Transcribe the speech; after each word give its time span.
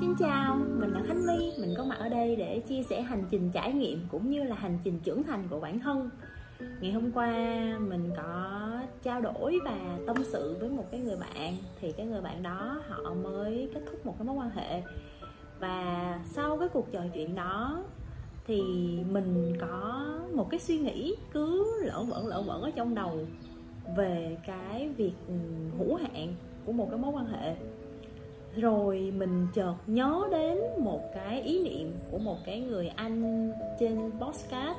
Xin 0.00 0.14
chào, 0.18 0.56
mình 0.56 0.90
là 0.90 1.02
Khánh 1.06 1.26
My, 1.26 1.52
mình 1.58 1.74
có 1.76 1.84
mặt 1.84 1.98
ở 1.98 2.08
đây 2.08 2.36
để 2.36 2.60
chia 2.68 2.82
sẻ 2.82 3.02
hành 3.02 3.24
trình 3.30 3.50
trải 3.50 3.72
nghiệm 3.72 3.98
cũng 4.10 4.30
như 4.30 4.44
là 4.44 4.56
hành 4.56 4.78
trình 4.84 5.00
trưởng 5.04 5.22
thành 5.22 5.48
của 5.50 5.60
bản 5.60 5.78
thân. 5.78 6.10
Ngày 6.80 6.92
hôm 6.92 7.12
qua 7.12 7.28
mình 7.80 8.10
có 8.16 8.60
trao 9.02 9.20
đổi 9.20 9.58
và 9.64 9.98
tâm 10.06 10.16
sự 10.24 10.56
với 10.60 10.68
một 10.68 10.84
cái 10.90 11.00
người 11.00 11.16
bạn 11.16 11.56
thì 11.80 11.92
cái 11.92 12.06
người 12.06 12.20
bạn 12.20 12.42
đó 12.42 12.82
họ 12.88 13.14
mới 13.14 13.70
kết 13.74 13.80
thúc 13.90 14.06
một 14.06 14.14
cái 14.18 14.26
mối 14.26 14.36
quan 14.36 14.50
hệ. 14.50 14.82
Và 15.60 16.20
sau 16.24 16.58
cái 16.58 16.68
cuộc 16.68 16.92
trò 16.92 17.00
chuyện 17.14 17.34
đó 17.34 17.84
thì 18.46 18.62
mình 19.10 19.52
có 19.60 20.06
một 20.34 20.50
cái 20.50 20.60
suy 20.60 20.78
nghĩ 20.78 21.14
cứ 21.32 21.64
lỡ 21.84 22.04
vẩn 22.08 22.26
lỡ 22.26 22.42
vẩn 22.42 22.62
ở 22.62 22.70
trong 22.70 22.94
đầu 22.94 23.18
về 23.96 24.36
cái 24.46 24.88
việc 24.88 25.12
ừ, 25.28 25.34
hữu 25.78 25.94
hạn 25.96 26.34
của 26.64 26.72
một 26.72 26.86
cái 26.90 26.98
mối 26.98 27.12
quan 27.12 27.26
hệ 27.26 27.56
rồi 28.56 29.12
mình 29.16 29.46
chợt 29.54 29.74
nhớ 29.86 30.28
đến 30.30 30.58
một 30.78 31.00
cái 31.14 31.42
ý 31.42 31.62
niệm 31.64 31.92
của 32.10 32.18
một 32.18 32.36
cái 32.44 32.60
người 32.60 32.88
anh 32.88 33.52
trên 33.80 34.10
podcast. 34.20 34.78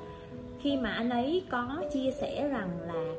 Khi 0.60 0.78
mà 0.78 0.92
anh 0.92 1.10
ấy 1.10 1.44
có 1.50 1.84
chia 1.94 2.12
sẻ 2.12 2.48
rằng 2.48 2.70
là 2.88 3.14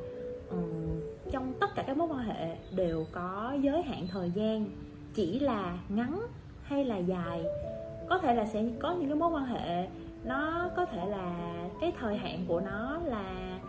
um, 0.49 1.01
trong 1.31 1.53
tất 1.59 1.75
cả 1.75 1.83
các 1.87 1.97
mối 1.97 2.07
quan 2.07 2.19
hệ 2.19 2.57
đều 2.75 3.05
có 3.11 3.55
giới 3.61 3.81
hạn 3.83 4.07
thời 4.07 4.31
gian 4.31 4.65
chỉ 5.13 5.39
là 5.39 5.77
ngắn 5.89 6.21
hay 6.63 6.85
là 6.85 6.97
dài. 6.97 7.43
Có 8.09 8.17
thể 8.17 8.35
là 8.35 8.45
sẽ 8.45 8.63
có 8.79 8.91
những 8.91 9.09
cái 9.09 9.15
mối 9.15 9.31
quan 9.31 9.45
hệ 9.45 9.87
nó 10.23 10.69
có 10.75 10.85
thể 10.85 11.05
là 11.05 11.53
cái 11.81 11.93
thời 11.99 12.17
hạn 12.17 12.45
của 12.47 12.59
nó 12.59 12.99
là 13.05 13.59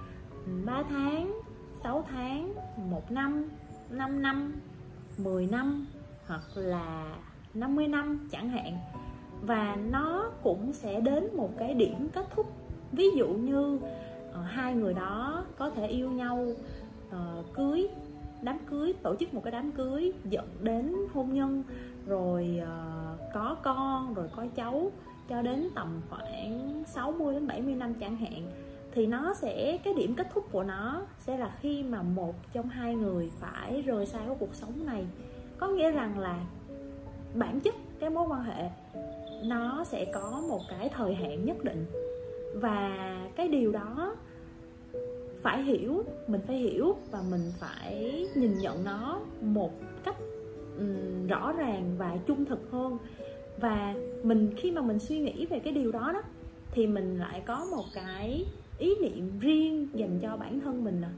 3 0.65 0.83
tháng 0.89 1.41
6 1.83 2.05
tháng 2.09 2.55
1 2.91 3.11
năm 3.11 3.49
5 3.91 4.23
năm 4.23 4.53
10 5.19 5.47
năm 5.47 5.87
hoặc 6.29 6.43
là 6.55 7.17
50 7.55 7.89
năm 7.89 8.29
chẳng 8.31 8.49
hạn. 8.49 8.79
Và 9.43 9.77
nó 9.91 10.31
cũng 10.43 10.73
sẽ 10.73 11.01
đến 11.01 11.37
một 11.37 11.51
cái 11.59 11.75
điểm 11.75 12.09
kết 12.13 12.27
thúc. 12.31 12.53
Ví 12.93 13.11
dụ 13.17 13.29
như 13.29 13.75
uh, 13.75 14.37
hai 14.47 14.75
người 14.75 14.95
đó 14.95 15.45
có 15.59 15.71
thể 15.71 15.87
yêu 15.87 16.11
nhau 16.11 16.47
uh, 17.09 17.55
cưới 17.55 17.89
đám 18.43 18.59
cưới 18.67 18.95
tổ 19.03 19.17
chức 19.17 19.35
một 19.35 19.41
cái 19.45 19.51
đám 19.51 19.73
cưới 19.73 20.13
dẫn 20.25 20.49
đến 20.61 20.95
hôn 21.13 21.35
nhân 21.35 21.63
rồi 22.07 22.61
uh, 22.63 23.21
có 23.35 23.57
con 23.63 24.15
rồi 24.15 24.29
có 24.37 24.47
cháu 24.55 24.91
cho 25.29 25.43
đến 25.43 25.69
tầm 25.75 26.01
khoảng 26.11 26.83
60 26.87 27.35
đến 27.35 27.47
70 27.47 27.75
năm 27.75 27.95
chẳng 27.95 28.17
hạn 28.17 28.43
thì 28.93 29.07
nó 29.07 29.35
sẽ 29.35 29.79
cái 29.85 29.95
điểm 29.95 30.15
kết 30.15 30.27
thúc 30.35 30.49
của 30.53 30.63
nó 30.63 31.03
sẽ 31.19 31.39
là 31.39 31.51
khi 31.61 31.83
mà 31.83 32.03
một 32.03 32.35
trong 32.53 32.69
hai 32.69 32.95
người 32.95 33.31
phải 33.41 33.83
rời 33.83 34.07
xa 34.07 34.19
cái 34.19 34.37
cuộc 34.39 34.55
sống 34.55 34.87
này 34.87 35.07
có 35.59 35.69
nghĩa 35.69 35.91
rằng 35.91 36.19
là 36.19 36.47
bản 37.35 37.61
chất 37.61 37.75
cái 38.01 38.11
mối 38.11 38.27
quan 38.29 38.43
hệ 38.43 38.71
nó 39.45 39.85
sẽ 39.85 40.05
có 40.15 40.43
một 40.49 40.61
cái 40.71 40.89
thời 40.89 41.15
hạn 41.15 41.45
nhất 41.45 41.65
định. 41.65 41.87
Và 42.55 42.97
cái 43.37 43.49
điều 43.49 43.73
đó 43.73 44.17
phải 45.43 45.63
hiểu 45.63 46.03
mình 46.27 46.41
phải 46.47 46.57
hiểu 46.57 46.97
và 47.11 47.23
mình 47.31 47.53
phải 47.59 48.27
nhìn 48.35 48.59
nhận 48.59 48.85
nó 48.85 49.21
một 49.41 49.73
cách 50.05 50.17
um, 50.79 51.27
rõ 51.27 51.53
ràng 51.53 51.95
và 51.99 52.17
trung 52.27 52.45
thực 52.45 52.71
hơn. 52.71 52.99
Và 53.61 53.95
mình 54.23 54.51
khi 54.57 54.71
mà 54.71 54.83
mình 54.83 54.99
suy 54.99 55.19
nghĩ 55.19 55.47
về 55.47 55.59
cái 55.59 55.73
điều 55.73 55.93
đó 55.93 56.11
đó 56.15 56.23
thì 56.71 56.87
mình 56.87 57.19
lại 57.19 57.43
có 57.47 57.67
một 57.71 57.85
cái 57.95 58.47
ý 58.79 58.95
niệm 59.03 59.39
riêng 59.41 59.89
dành 59.95 60.19
cho 60.23 60.37
bản 60.37 60.61
thân 60.61 60.85
mình 60.85 61.03
à 61.03 61.11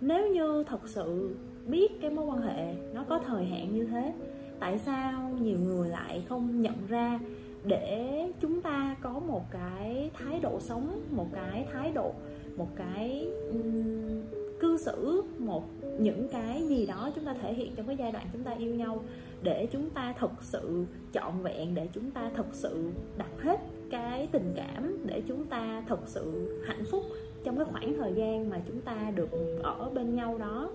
nếu 0.00 0.28
như 0.28 0.64
thật 0.66 0.80
sự 0.84 1.36
biết 1.66 2.00
cái 2.00 2.10
mối 2.10 2.26
quan 2.26 2.42
hệ 2.42 2.74
nó 2.94 3.04
có 3.08 3.18
thời 3.18 3.44
hạn 3.44 3.74
như 3.74 3.84
thế. 3.84 4.12
Tại 4.60 4.78
sao 4.78 5.30
nhiều 5.40 5.58
người 5.58 5.88
lại 5.88 6.24
không 6.28 6.62
nhận 6.62 6.74
ra 6.88 7.20
để 7.64 8.32
chúng 8.40 8.60
ta 8.60 8.96
có 9.00 9.10
một 9.10 9.42
cái 9.50 10.10
thái 10.14 10.40
độ 10.40 10.60
sống 10.60 11.00
một 11.10 11.26
cái 11.32 11.66
thái 11.72 11.92
độ 11.92 12.12
một 12.56 12.68
cái 12.76 13.28
um, 13.52 14.22
cư 14.60 14.76
xử 14.76 15.22
một 15.38 15.64
những 15.98 16.28
cái 16.28 16.66
gì 16.68 16.86
đó 16.86 17.10
chúng 17.14 17.24
ta 17.24 17.34
thể 17.42 17.54
hiện 17.54 17.72
trong 17.76 17.86
cái 17.86 17.96
giai 17.96 18.12
đoạn 18.12 18.26
chúng 18.32 18.42
ta 18.42 18.52
yêu 18.52 18.74
nhau 18.74 19.02
để 19.42 19.66
chúng 19.72 19.90
ta 19.90 20.14
thực 20.18 20.30
sự 20.40 20.84
trọn 21.12 21.32
vẹn 21.42 21.74
để 21.74 21.88
chúng 21.94 22.10
ta 22.10 22.30
thực 22.36 22.46
sự 22.52 22.90
đặt 23.18 23.40
hết 23.40 23.60
cái 23.90 24.28
tình 24.32 24.52
cảm 24.56 24.96
để 25.06 25.22
chúng 25.28 25.44
ta 25.44 25.84
thực 25.88 26.00
sự 26.06 26.58
hạnh 26.66 26.84
phúc 26.90 27.04
trong 27.44 27.56
cái 27.56 27.64
khoảng 27.64 27.94
thời 27.96 28.12
gian 28.12 28.50
mà 28.50 28.60
chúng 28.66 28.80
ta 28.80 29.12
được 29.14 29.30
ở 29.62 29.90
bên 29.94 30.16
nhau 30.16 30.38
đó 30.38 30.70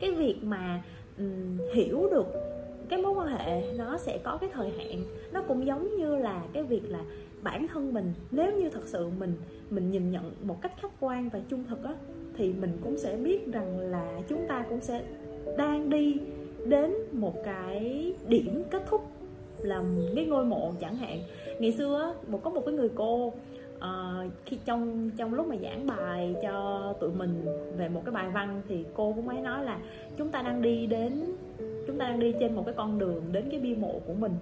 cái 0.00 0.10
việc 0.10 0.36
mà 0.42 0.82
um, 1.18 1.58
hiểu 1.74 2.08
được 2.10 2.26
cái 2.88 3.02
mối 3.02 3.12
quan 3.12 3.28
hệ 3.28 3.72
nó 3.78 3.98
sẽ 3.98 4.18
có 4.18 4.36
cái 4.40 4.50
thời 4.52 4.70
hạn. 4.70 5.04
Nó 5.32 5.42
cũng 5.42 5.66
giống 5.66 5.96
như 5.96 6.16
là 6.16 6.42
cái 6.52 6.62
việc 6.62 6.90
là 6.90 7.04
bản 7.42 7.68
thân 7.68 7.94
mình 7.94 8.12
nếu 8.30 8.52
như 8.52 8.70
thật 8.70 8.82
sự 8.86 9.08
mình 9.18 9.32
mình 9.70 9.90
nhìn 9.90 10.10
nhận 10.10 10.32
một 10.42 10.62
cách 10.62 10.72
khách 10.80 10.92
quan 11.00 11.28
và 11.28 11.40
trung 11.48 11.64
thực 11.68 11.84
á 11.84 11.94
thì 12.36 12.52
mình 12.52 12.78
cũng 12.84 12.98
sẽ 12.98 13.16
biết 13.16 13.52
rằng 13.52 13.78
là 13.78 14.20
chúng 14.28 14.46
ta 14.48 14.64
cũng 14.68 14.80
sẽ 14.80 15.02
đang 15.58 15.90
đi 15.90 16.16
đến 16.66 16.94
một 17.12 17.34
cái 17.44 18.12
điểm 18.28 18.62
kết 18.70 18.82
thúc 18.88 19.00
là 19.58 19.82
cái 20.16 20.24
ngôi 20.26 20.44
mộ 20.44 20.72
chẳng 20.80 20.96
hạn. 20.96 21.20
Ngày 21.58 21.72
xưa 21.72 22.14
một 22.26 22.42
có 22.44 22.50
một 22.50 22.62
cái 22.66 22.74
người 22.74 22.90
cô 22.94 23.32
uh, 23.78 24.32
khi 24.44 24.58
trong 24.64 25.10
trong 25.16 25.34
lúc 25.34 25.46
mà 25.46 25.56
giảng 25.62 25.86
bài 25.86 26.34
cho 26.42 26.94
tụi 27.00 27.10
mình 27.10 27.44
về 27.76 27.88
một 27.88 28.02
cái 28.04 28.12
bài 28.12 28.28
văn 28.34 28.62
thì 28.68 28.84
cô 28.94 29.12
cũng 29.12 29.26
mới 29.26 29.40
nói 29.40 29.64
là 29.64 29.78
chúng 30.16 30.28
ta 30.28 30.42
đang 30.42 30.62
đi 30.62 30.86
đến 30.86 31.24
chúng 31.86 31.98
ta 31.98 32.08
đang 32.08 32.20
đi 32.20 32.34
trên 32.40 32.54
một 32.54 32.62
cái 32.66 32.74
con 32.74 32.98
đường 32.98 33.24
đến 33.32 33.44
cái 33.50 33.60
bia 33.60 33.74
mộ 33.74 34.00
của 34.06 34.14
mình. 34.14 34.32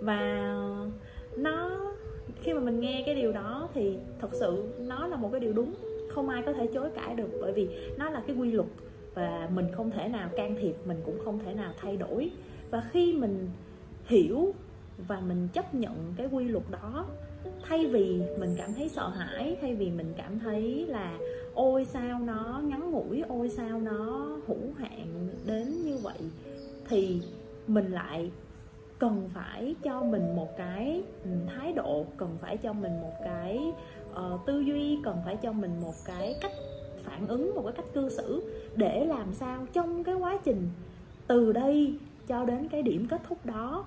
Và 0.00 0.54
nó 1.36 1.70
khi 2.42 2.54
mà 2.54 2.60
mình 2.60 2.80
nghe 2.80 3.02
cái 3.06 3.14
điều 3.14 3.32
đó 3.32 3.68
thì 3.74 3.98
thật 4.20 4.28
sự 4.32 4.64
nó 4.78 5.06
là 5.06 5.16
một 5.16 5.28
cái 5.32 5.40
điều 5.40 5.52
đúng 5.52 5.74
không 6.10 6.28
ai 6.28 6.42
có 6.46 6.52
thể 6.52 6.66
chối 6.74 6.90
cãi 6.94 7.14
được 7.14 7.28
bởi 7.40 7.52
vì 7.52 7.68
nó 7.98 8.10
là 8.10 8.22
cái 8.26 8.36
quy 8.36 8.52
luật 8.52 8.68
và 9.14 9.48
mình 9.54 9.66
không 9.72 9.90
thể 9.90 10.08
nào 10.08 10.28
can 10.36 10.56
thiệp 10.60 10.76
mình 10.84 11.00
cũng 11.04 11.18
không 11.24 11.38
thể 11.38 11.54
nào 11.54 11.72
thay 11.76 11.96
đổi. 11.96 12.30
Và 12.70 12.82
khi 12.90 13.12
mình 13.12 13.48
hiểu 14.04 14.54
và 15.08 15.20
mình 15.20 15.48
chấp 15.52 15.74
nhận 15.74 16.14
cái 16.16 16.26
quy 16.32 16.44
luật 16.44 16.64
đó 16.70 17.06
thay 17.68 17.86
vì 17.86 18.20
mình 18.38 18.54
cảm 18.58 18.74
thấy 18.74 18.88
sợ 18.88 19.08
hãi 19.08 19.56
thay 19.60 19.74
vì 19.74 19.90
mình 19.90 20.12
cảm 20.16 20.38
thấy 20.38 20.86
là 20.88 21.18
ôi 21.54 21.86
sao 21.92 22.18
nó 22.18 22.60
ngắn 22.64 22.90
ngủi 22.90 23.22
ôi 23.28 23.48
sao 23.48 23.80
nó 23.80 24.26
hữu 24.46 24.72
hạn 24.78 25.28
đến 25.46 25.82
như 25.84 25.96
vậy? 25.96 26.18
Thì 26.88 27.20
mình 27.66 27.92
lại 27.92 28.30
cần 28.98 29.30
phải 29.34 29.74
cho 29.82 30.02
mình 30.02 30.36
một 30.36 30.56
cái 30.56 31.02
thái 31.24 31.72
độ 31.72 32.06
cần 32.16 32.36
phải 32.40 32.56
cho 32.56 32.72
mình 32.72 33.00
một 33.00 33.12
cái 33.24 33.72
uh, 34.12 34.46
tư 34.46 34.60
duy 34.60 34.98
cần 35.04 35.18
phải 35.24 35.36
cho 35.36 35.52
mình 35.52 35.80
một 35.80 35.94
cái 36.04 36.36
cách 36.42 36.52
phản 37.02 37.26
ứng 37.26 37.54
một 37.54 37.62
cái 37.62 37.72
cách 37.72 37.94
cư 37.94 38.08
xử 38.08 38.42
để 38.76 39.06
làm 39.06 39.34
sao 39.34 39.66
trong 39.72 40.04
cái 40.04 40.14
quá 40.14 40.38
trình 40.44 40.68
từ 41.26 41.52
đây 41.52 41.94
cho 42.26 42.44
đến 42.44 42.68
cái 42.68 42.82
điểm 42.82 43.06
kết 43.06 43.20
thúc 43.28 43.46
đó 43.46 43.84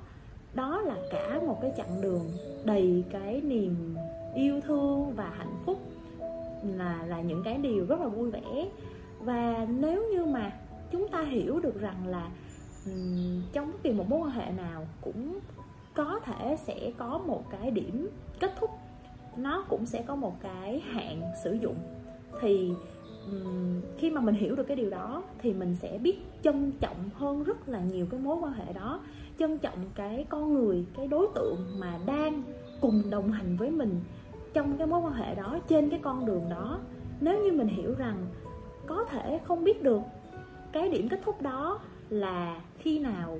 đó 0.57 0.81
là 0.81 0.95
cả 1.11 1.39
một 1.45 1.57
cái 1.61 1.71
chặng 1.77 2.01
đường 2.01 2.31
đầy 2.63 3.03
cái 3.09 3.41
niềm 3.41 3.95
yêu 4.35 4.61
thương 4.61 5.13
và 5.15 5.29
hạnh 5.37 5.57
phúc 5.65 5.77
là 6.63 7.03
là 7.07 7.21
những 7.21 7.43
cái 7.43 7.57
điều 7.57 7.85
rất 7.85 7.99
là 7.99 8.07
vui 8.07 8.31
vẻ. 8.31 8.69
Và 9.19 9.67
nếu 9.69 10.03
như 10.13 10.25
mà 10.25 10.51
chúng 10.91 11.07
ta 11.07 11.21
hiểu 11.21 11.59
được 11.59 11.81
rằng 11.81 12.07
là 12.07 12.29
trong 13.53 13.71
bất 13.71 13.83
kỳ 13.83 13.91
một 13.91 14.09
mối 14.09 14.19
quan 14.19 14.29
hệ 14.29 14.51
nào 14.51 14.87
cũng 15.01 15.39
có 15.93 16.19
thể 16.25 16.57
sẽ 16.65 16.91
có 16.97 17.17
một 17.17 17.43
cái 17.51 17.71
điểm 17.71 18.09
kết 18.39 18.53
thúc. 18.59 18.69
Nó 19.37 19.65
cũng 19.69 19.85
sẽ 19.85 20.01
có 20.01 20.15
một 20.15 20.33
cái 20.41 20.79
hạn 20.79 21.21
sử 21.43 21.53
dụng. 21.53 21.77
Thì 22.41 22.73
khi 23.97 24.09
mà 24.09 24.21
mình 24.21 24.35
hiểu 24.35 24.55
được 24.55 24.63
cái 24.63 24.77
điều 24.77 24.89
đó 24.89 25.23
thì 25.39 25.53
mình 25.53 25.75
sẽ 25.81 25.97
biết 25.97 26.17
trân 26.43 26.71
trọng 26.79 27.09
hơn 27.13 27.43
rất 27.43 27.69
là 27.69 27.81
nhiều 27.81 28.05
cái 28.11 28.19
mối 28.19 28.37
quan 28.41 28.53
hệ 28.53 28.73
đó. 28.73 28.99
Trân 29.39 29.57
trọng 29.57 29.79
cái 29.95 30.25
con 30.29 30.53
người 30.53 30.85
cái 30.97 31.07
đối 31.07 31.27
tượng 31.35 31.79
mà 31.79 31.99
đang 32.05 32.41
cùng 32.81 33.09
đồng 33.09 33.31
hành 33.31 33.57
với 33.57 33.71
mình 33.71 33.99
trong 34.53 34.77
cái 34.77 34.87
mối 34.87 35.01
quan 35.01 35.13
hệ 35.13 35.35
đó 35.35 35.59
trên 35.67 35.89
cái 35.89 35.99
con 36.03 36.25
đường 36.25 36.49
đó. 36.49 36.79
Nếu 37.21 37.43
như 37.43 37.51
mình 37.51 37.67
hiểu 37.67 37.93
rằng 37.97 38.25
có 38.85 39.03
thể 39.03 39.39
không 39.43 39.63
biết 39.63 39.83
được 39.83 40.01
cái 40.71 40.89
điểm 40.89 41.09
kết 41.09 41.19
thúc 41.25 41.41
đó 41.41 41.79
là 42.09 42.61
khi 42.77 42.99
nào 42.99 43.39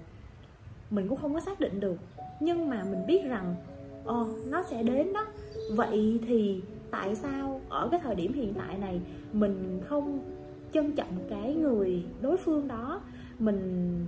mình 0.89 1.07
cũng 1.07 1.18
không 1.18 1.34
có 1.34 1.39
xác 1.39 1.60
định 1.60 1.80
được. 1.80 1.98
Nhưng 2.39 2.69
mà 2.69 2.84
mình 2.84 3.07
biết 3.07 3.22
rằng 3.25 3.56
ồ 4.06 4.22
oh, 4.22 4.28
nó 4.48 4.63
sẽ 4.63 4.84
đến 4.84 5.13
đó. 5.13 5.25
Vậy 5.75 6.19
thì 6.28 6.62
tại 6.92 7.16
sao 7.16 7.62
ở 7.69 7.88
cái 7.92 8.00
thời 8.04 8.16
điểm 8.16 8.34
hiện 8.34 8.54
tại 8.54 8.78
này 8.78 9.01
mình 9.34 9.80
không 9.86 10.19
trân 10.74 10.92
trọng 10.92 11.18
cái 11.30 11.54
người 11.54 12.04
đối 12.22 12.38
phương 12.38 12.68
đó? 12.68 13.01
Mình 13.39 14.06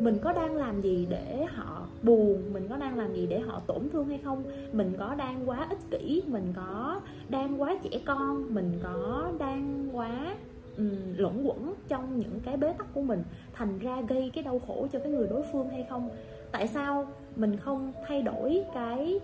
mình 0.00 0.18
có 0.22 0.32
đang 0.32 0.56
làm 0.56 0.80
gì 0.80 1.06
để 1.10 1.46
họ 1.48 1.86
buồn? 2.02 2.52
Mình 2.52 2.66
có 2.68 2.76
đang 2.76 2.98
làm 2.98 3.14
gì 3.14 3.26
để 3.26 3.40
họ 3.40 3.60
tổn 3.66 3.88
thương 3.92 4.08
hay 4.08 4.18
không? 4.24 4.42
Mình 4.72 4.92
có 4.98 5.14
đang 5.14 5.48
quá 5.48 5.66
ích 5.70 5.78
kỷ? 5.90 6.22
Mình 6.26 6.52
có 6.56 7.00
đang 7.28 7.60
quá 7.60 7.76
trẻ 7.82 8.00
con? 8.04 8.54
Mình 8.54 8.78
có 8.82 9.30
đang 9.38 9.88
quá 9.92 10.36
um, 10.76 10.90
luẩn 11.16 11.42
quẩn 11.42 11.74
trong 11.88 12.18
những 12.18 12.40
cái 12.44 12.56
bế 12.56 12.72
tắc 12.72 12.94
của 12.94 13.02
mình? 13.02 13.22
Thành 13.52 13.78
ra 13.78 14.00
gây 14.08 14.30
cái 14.34 14.44
đau 14.44 14.58
khổ 14.58 14.86
cho 14.92 14.98
cái 14.98 15.12
người 15.12 15.28
đối 15.28 15.42
phương 15.52 15.68
hay 15.68 15.86
không? 15.90 16.10
Tại 16.52 16.68
sao 16.68 17.06
mình 17.36 17.56
không 17.56 17.92
thay 18.06 18.22
đổi 18.22 18.64
cái 18.74 19.20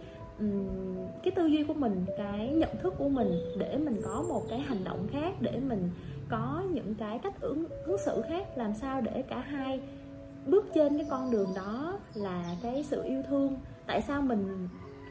cái 1.23 1.33
tư 1.37 1.47
duy 1.47 1.65
của 1.65 1.75
mình 1.75 2.05
cái 2.19 2.49
nhận 2.49 2.77
thức 2.83 2.95
của 2.99 3.09
mình 3.09 3.33
để 3.59 3.77
mình 3.77 4.01
có 4.05 4.25
một 4.29 4.43
cái 4.51 4.61
hành 4.61 4.85
động 4.85 5.07
khác 5.13 5.35
để 5.41 5.61
mình 5.69 5.91
có 6.29 6.63
những 6.71 6.95
cái 6.95 7.19
cách 7.19 7.41
ứng 7.41 7.65
ứng 7.85 7.99
xử 7.99 8.23
khác 8.29 8.47
làm 8.57 8.75
sao 8.75 9.01
để 9.01 9.23
cả 9.23 9.39
hai 9.39 9.81
bước 10.47 10.67
trên 10.75 10.99
cái 10.99 11.07
con 11.11 11.31
đường 11.31 11.49
đó 11.57 11.99
là 12.15 12.55
cái 12.63 12.85
sự 12.85 13.03
yêu 13.03 13.23
thương. 13.29 13.57
Tại 13.87 14.03
sao 14.03 14.23
mình 14.23 14.69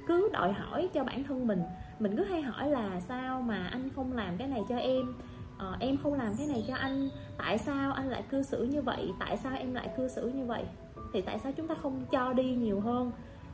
cứ 0.07 0.29
đòi 0.33 0.51
hỏi 0.53 0.89
cho 0.93 1.03
bản 1.03 1.23
thân 1.23 1.47
mình 1.47 1.61
mình 1.99 2.17
cứ 2.17 2.23
hay 2.23 2.41
hỏi 2.41 2.69
là 2.69 2.99
sao 2.99 3.41
mà 3.41 3.67
anh 3.71 3.89
không 3.95 4.13
làm 4.13 4.37
cái 4.37 4.47
này 4.47 4.61
cho 4.69 4.77
em? 4.77 5.13
Ờ, 5.57 5.77
em 5.79 5.97
không 6.03 6.13
làm 6.13 6.33
cái 6.37 6.47
này 6.47 6.65
cho 6.67 6.75
anh 6.75 7.09
tại 7.37 7.57
sao 7.57 7.93
anh 7.93 8.09
lại 8.09 8.23
cư 8.29 8.43
xử 8.43 8.63
như 8.63 8.81
vậy? 8.81 9.11
Tại 9.19 9.37
sao 9.37 9.57
em 9.57 9.73
lại 9.73 9.89
cư 9.97 10.07
xử 10.07 10.27
như 10.27 10.45
vậy? 10.45 10.63
Thì 11.13 11.21
tại 11.21 11.39
sao 11.39 11.51
chúng 11.51 11.67
ta 11.67 11.75
không 11.81 12.05
cho 12.11 12.33
đi 12.33 12.55
nhiều 12.55 12.79
hơn? 12.79 13.11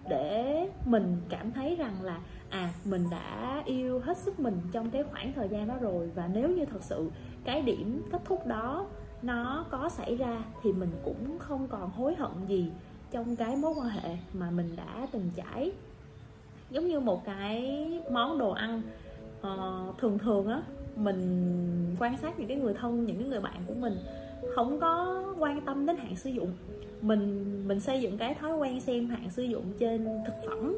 Để 0.10 0.70
mình 0.86 1.18
cảm 1.30 1.52
thấy 1.52 1.76
rằng 1.76 2.02
là 2.02 2.20
à 2.50 2.74
mình 2.86 3.06
đã 3.12 3.62
yêu 3.66 4.00
hết 4.00 4.18
sức 4.18 4.40
mình 4.40 4.58
trong 4.72 4.90
cái 4.90 5.04
khoảng 5.04 5.34
thời 5.34 5.48
gian 5.48 5.68
đó 5.68 5.76
rồi. 5.82 6.10
Và 6.16 6.30
nếu 6.34 6.50
như 6.50 6.66
thật 6.66 6.84
sự 6.84 7.12
cái 7.44 7.62
điểm 7.62 8.02
kết 8.12 8.22
thúc 8.26 8.48
đó 8.48 8.86
nó 9.22 9.66
có 9.70 9.90
xảy 9.90 10.16
ra 10.16 10.44
thì 10.64 10.72
mình 10.72 10.92
cũng 11.04 11.40
không 11.40 11.68
còn 11.68 11.90
hối 11.90 12.16
hận 12.16 12.32
gì 12.48 12.72
trong 13.12 13.36
cái 13.36 13.56
mối 13.56 13.74
quan 13.78 13.90
hệ 13.90 14.18
mà 14.34 14.52
mình 14.52 14.76
đã 14.76 15.08
từng 15.12 15.30
trải. 15.36 15.72
Giống 16.70 16.88
như 16.88 17.00
một 17.00 17.26
cái 17.26 17.90
món 18.12 18.38
đồ 18.38 18.52
ăn 18.52 18.82
uh, 19.40 19.98
thường 19.98 20.20
thường 20.20 20.48
á 20.48 20.62
mình 20.96 21.96
quan 22.00 22.18
sát 22.18 22.40
những 22.40 22.48
cái 22.48 22.58
người 22.58 22.74
thân 22.74 23.06
những 23.06 23.20
cái 23.20 23.28
người 23.28 23.42
bạn 23.42 23.58
của 23.68 23.74
mình 23.74 23.98
không 24.58 24.80
có 24.80 25.24
quan 25.40 25.62
tâm 25.62 25.86
đến 25.86 25.98
hạn 25.98 26.16
sử 26.16 26.30
dụng. 26.30 26.52
Mình 27.02 27.46
mình 27.68 27.80
xây 27.80 28.02
dựng 28.02 28.18
cái 28.18 28.34
thói 28.34 28.58
quen 28.58 28.82
xem 28.82 29.08
hạn 29.08 29.30
sử 29.30 29.44
dụng 29.44 29.64
trên 29.80 30.08
thực 30.26 30.34
phẩm 30.48 30.76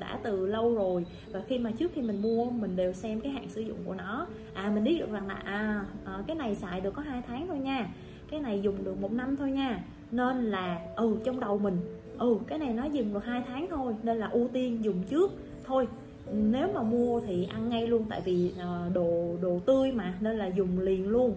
đã 0.00 0.18
từ 0.22 0.46
lâu 0.46 0.74
rồi. 0.74 1.06
Và 1.32 1.42
khi 1.46 1.58
mà 1.58 1.70
trước 1.70 1.92
khi 1.94 2.02
mình 2.02 2.22
mua 2.22 2.50
mình 2.50 2.76
đều 2.76 2.92
xem 2.92 3.20
cái 3.20 3.32
hạn 3.32 3.48
sử 3.48 3.60
dụng 3.60 3.76
của 3.84 3.94
nó. 3.94 4.26
À 4.54 4.70
mình 4.74 4.84
biết 4.84 4.98
được 5.00 5.12
rằng 5.12 5.28
là 5.28 5.34
à, 5.34 5.84
à 6.04 6.22
cái 6.26 6.36
này 6.36 6.54
xài 6.54 6.80
được 6.80 6.94
có 6.94 7.02
hai 7.02 7.22
tháng 7.26 7.46
thôi 7.48 7.58
nha. 7.58 7.88
Cái 8.30 8.40
này 8.40 8.60
dùng 8.62 8.84
được 8.84 9.00
một 9.00 9.12
năm 9.12 9.36
thôi 9.36 9.50
nha. 9.50 9.84
Nên 10.10 10.44
là 10.44 10.80
ừ 10.96 11.16
trong 11.24 11.40
đầu 11.40 11.58
mình 11.58 11.76
ừ 12.18 12.36
cái 12.46 12.58
này 12.58 12.72
nó 12.72 12.84
dùng 12.84 13.14
được 13.14 13.24
hai 13.24 13.42
tháng 13.46 13.66
thôi 13.70 13.94
nên 14.02 14.16
là 14.16 14.26
ưu 14.26 14.48
tiên 14.48 14.84
dùng 14.84 15.02
trước. 15.02 15.32
Thôi 15.64 15.88
nếu 16.32 16.68
mà 16.74 16.82
mua 16.82 17.20
thì 17.20 17.44
ăn 17.44 17.68
ngay 17.68 17.86
luôn 17.86 18.04
tại 18.08 18.20
vì 18.24 18.52
ờ, 18.58 18.90
đồ 18.94 19.36
đồ 19.42 19.60
tươi 19.66 19.92
mà 19.92 20.14
nên 20.20 20.38
là 20.38 20.46
dùng 20.46 20.78
liền 20.78 21.08
luôn 21.08 21.34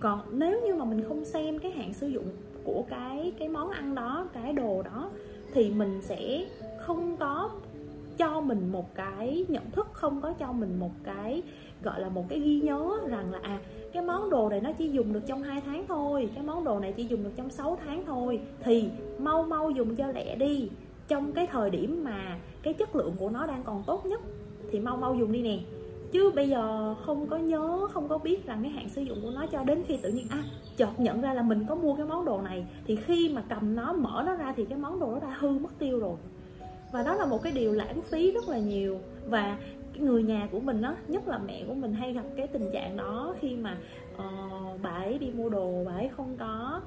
còn 0.00 0.20
nếu 0.30 0.60
như 0.66 0.74
mà 0.74 0.84
mình 0.84 1.04
không 1.08 1.24
xem 1.24 1.58
cái 1.58 1.70
hạn 1.70 1.94
sử 1.94 2.06
dụng 2.06 2.26
của 2.64 2.84
cái 2.90 3.32
cái 3.38 3.48
món 3.48 3.70
ăn 3.70 3.94
đó, 3.94 4.26
cái 4.32 4.52
đồ 4.52 4.82
đó, 4.82 5.10
thì 5.54 5.70
mình 5.70 6.02
sẽ 6.02 6.44
không 6.80 7.16
có 7.16 7.50
cho 8.16 8.40
mình 8.40 8.72
một 8.72 8.94
cái 8.94 9.44
nhận 9.48 9.70
thức, 9.70 9.88
không 9.92 10.20
có 10.20 10.32
cho 10.32 10.52
mình 10.52 10.80
một 10.80 10.90
cái, 11.04 11.42
gọi 11.82 12.00
là, 12.00 12.08
một 12.08 12.24
cái 12.28 12.40
ghi 12.40 12.60
nhớ 12.60 12.90
rằng 13.08 13.32
là 13.32 13.38
à 13.42 13.58
cái 13.92 14.02
món 14.02 14.30
đồ 14.30 14.48
này 14.48 14.60
nó 14.60 14.72
chỉ 14.72 14.88
dùng 14.90 15.12
được 15.12 15.22
trong 15.26 15.42
2 15.42 15.60
tháng 15.60 15.84
thôi, 15.88 16.30
cái 16.34 16.44
món 16.44 16.64
đồ 16.64 16.80
này 16.80 16.92
chỉ 16.96 17.04
dùng 17.04 17.24
được 17.24 17.30
trong 17.36 17.50
6 17.50 17.78
tháng 17.84 18.04
thôi, 18.06 18.40
thì 18.60 18.88
mau 19.18 19.42
mau 19.42 19.70
dùng 19.70 19.96
cho 19.96 20.06
lẹ 20.06 20.36
đi. 20.36 20.68
Trong 21.08 21.32
cái 21.32 21.46
thời 21.46 21.70
điểm 21.70 22.04
mà 22.04 22.38
cái 22.62 22.74
chất 22.74 22.96
lượng 22.96 23.14
của 23.18 23.28
nó 23.28 23.46
đang 23.46 23.62
còn 23.62 23.82
tốt 23.86 24.06
nhất, 24.06 24.20
thì 24.70 24.80
mau 24.80 24.96
mau 24.96 25.14
dùng 25.14 25.32
đi 25.32 25.42
nè 25.42 25.58
chứ 26.12 26.32
bây 26.34 26.48
giờ 26.48 26.94
không 26.94 27.26
có 27.26 27.36
nhớ 27.36 27.88
không 27.92 28.08
có 28.08 28.18
biết 28.18 28.46
rằng 28.46 28.62
cái 28.62 28.70
hạn 28.70 28.88
sử 28.88 29.02
dụng 29.02 29.18
của 29.22 29.30
nó 29.30 29.46
cho 29.46 29.64
đến 29.64 29.82
khi 29.86 29.96
tự 29.96 30.12
nhiên 30.12 30.26
à 30.30 30.42
chợt 30.76 31.00
nhận 31.00 31.20
ra 31.20 31.34
là 31.34 31.42
mình 31.42 31.64
có 31.68 31.74
mua 31.74 31.94
cái 31.94 32.06
món 32.06 32.24
đồ 32.24 32.42
này. 32.42 32.66
Thì 32.86 32.96
khi 32.96 33.28
mà 33.34 33.42
cầm 33.48 33.74
nó 33.76 33.92
mở 33.92 34.22
nó 34.26 34.34
ra 34.34 34.52
thì 34.56 34.64
cái 34.64 34.78
món 34.78 35.00
đồ 35.00 35.12
nó 35.12 35.18
đã 35.20 35.36
hư 35.38 35.48
mất 35.48 35.78
tiêu 35.78 35.98
rồi. 35.98 36.16
Và 36.92 37.02
đó 37.02 37.14
là 37.14 37.24
một 37.24 37.42
cái 37.42 37.52
điều 37.52 37.72
lãng 37.72 38.02
phí 38.02 38.32
rất 38.32 38.48
là 38.48 38.58
nhiều. 38.58 38.98
Và 39.28 39.58
người 39.98 40.22
nhà 40.22 40.48
của 40.52 40.60
mình 40.60 40.82
á 40.82 40.96
nhất 41.08 41.28
là 41.28 41.38
mẹ 41.38 41.64
của 41.68 41.74
mình 41.74 41.92
hay 41.92 42.12
gặp 42.12 42.24
cái 42.36 42.46
tình 42.46 42.70
trạng 42.72 42.96
đó 42.96 43.34
khi 43.40 43.56
mà 43.56 43.76
uh, 44.14 44.82
bà 44.82 44.90
ấy 44.90 45.18
đi 45.18 45.30
mua 45.30 45.48
đồ 45.48 45.84
bà 45.86 45.92
ấy 45.92 46.08
không 46.16 46.36
có 46.38 46.80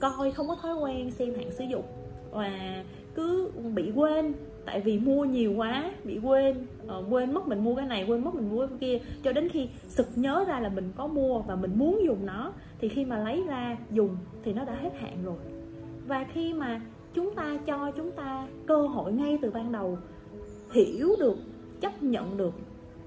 coi 0.00 0.30
không 0.30 0.48
có 0.48 0.56
thói 0.62 0.74
quen 0.74 1.10
xem 1.10 1.34
hạn 1.34 1.50
sử 1.50 1.64
dụng. 1.64 1.84
Và 2.30 2.84
cứ 3.14 3.50
bị 3.74 3.92
quên 3.94 4.34
tại 4.64 4.80
vì 4.80 4.98
mua 4.98 5.24
nhiều 5.24 5.52
quá 5.56 5.92
bị 6.04 6.18
quên 6.18 6.66
uh, 6.84 7.12
quên 7.12 7.34
mất 7.34 7.48
mình 7.48 7.64
mua 7.64 7.74
cái 7.74 7.86
này 7.86 8.04
quên 8.08 8.24
mất 8.24 8.34
mình 8.34 8.50
mua 8.50 8.66
cái 8.66 8.78
kia. 8.80 8.98
Cho 9.22 9.32
đến 9.32 9.48
khi 9.48 9.68
sực 9.88 10.08
nhớ 10.16 10.44
ra 10.48 10.60
là 10.60 10.68
mình 10.68 10.92
có 10.96 11.06
mua 11.06 11.38
và 11.38 11.56
mình 11.56 11.72
muốn 11.74 12.00
dùng 12.04 12.26
nó 12.26 12.52
thì 12.80 12.88
khi 12.88 13.04
mà 13.04 13.18
lấy 13.18 13.42
ra 13.48 13.76
dùng 13.90 14.16
thì 14.44 14.52
nó 14.52 14.64
đã 14.64 14.74
hết 14.74 14.90
hạn 15.00 15.16
rồi. 15.24 15.38
Và 16.06 16.24
khi 16.32 16.52
mà 16.52 16.80
chúng 17.14 17.34
ta 17.34 17.58
cho 17.66 17.90
chúng 17.90 18.10
ta 18.12 18.46
cơ 18.66 18.86
hội 18.86 19.12
ngay 19.12 19.38
từ 19.42 19.50
ban 19.50 19.72
đầu 19.72 19.98
hiểu 20.72 21.16
được 21.18 21.36
chấp 21.80 22.02
nhận 22.02 22.36
được 22.36 22.54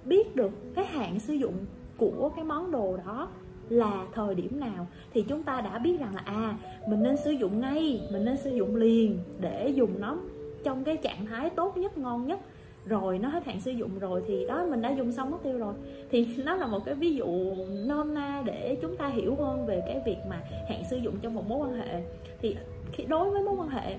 biết 0.06 0.36
được 0.36 0.52
cái 0.75 0.86
hạn 0.86 1.19
sử 1.19 1.34
dụng 1.34 1.54
của 1.98 2.31
cái 2.36 2.46
món 2.46 2.72
đồ 2.72 2.98
đó 3.06 3.28
là 3.69 4.07
thời 4.13 4.36
điểm 4.36 4.60
nào 4.60 4.88
thì 5.13 5.22
chúng 5.22 5.44
ta 5.44 5.62
đã 5.62 5.80
biết 5.80 6.00
rằng 6.00 6.16
là 6.16 6.22
à 6.25 6.57
mình 6.90 7.04
nên 7.04 7.18
sử 7.18 7.31
dụng 7.31 7.60
ngay 7.60 8.02
mình 8.12 8.25
nên 8.25 8.38
sử 8.38 8.50
dụng 8.50 8.75
liền 8.75 9.19
để 9.40 9.69
dùng 9.69 10.00
nó 10.00 10.18
trong 10.65 10.83
cái 10.83 10.97
trạng 10.97 11.25
thái 11.25 11.50
tốt 11.50 11.77
nhất, 11.77 11.97
ngon 11.97 12.27
nhất. 12.27 12.39
Rồi, 12.85 13.19
nó 13.19 13.29
hết 13.29 13.45
hạn 13.45 13.62
sử 13.62 13.71
dụng 13.71 14.00
rồi 14.00 14.23
thì 14.27 14.45
đó, 14.47 14.65
mình 14.69 14.81
đã 14.81 14.89
dùng 14.89 15.12
xong 15.12 15.31
mất 15.31 15.38
tiêu 15.44 15.57
rồi. 15.57 15.73
Thì 16.12 16.27
nó 16.38 16.56
là 16.56 16.67
một 16.67 16.85
cái 16.85 16.95
ví 16.95 17.15
dụ 17.15 17.56
nôm 17.85 18.13
na 18.13 18.44
để 18.45 18.77
chúng 18.81 18.97
ta 18.97 19.07
hiểu 19.07 19.35
hơn 19.35 19.65
về 19.65 19.81
cái 19.88 20.01
việc 20.06 20.17
mà 20.29 20.41
hạn 20.69 20.83
sử 20.89 20.97
dụng 20.97 21.15
trong 21.21 21.33
một 21.33 21.50
mối 21.50 21.67
quan 21.67 21.73
hệ. 21.73 22.03
Thì 22.41 22.56
khi 22.91 23.03
đối 23.03 23.31
với 23.31 23.41
mối 23.41 23.56
quan 23.56 23.69
hệ, 23.69 23.97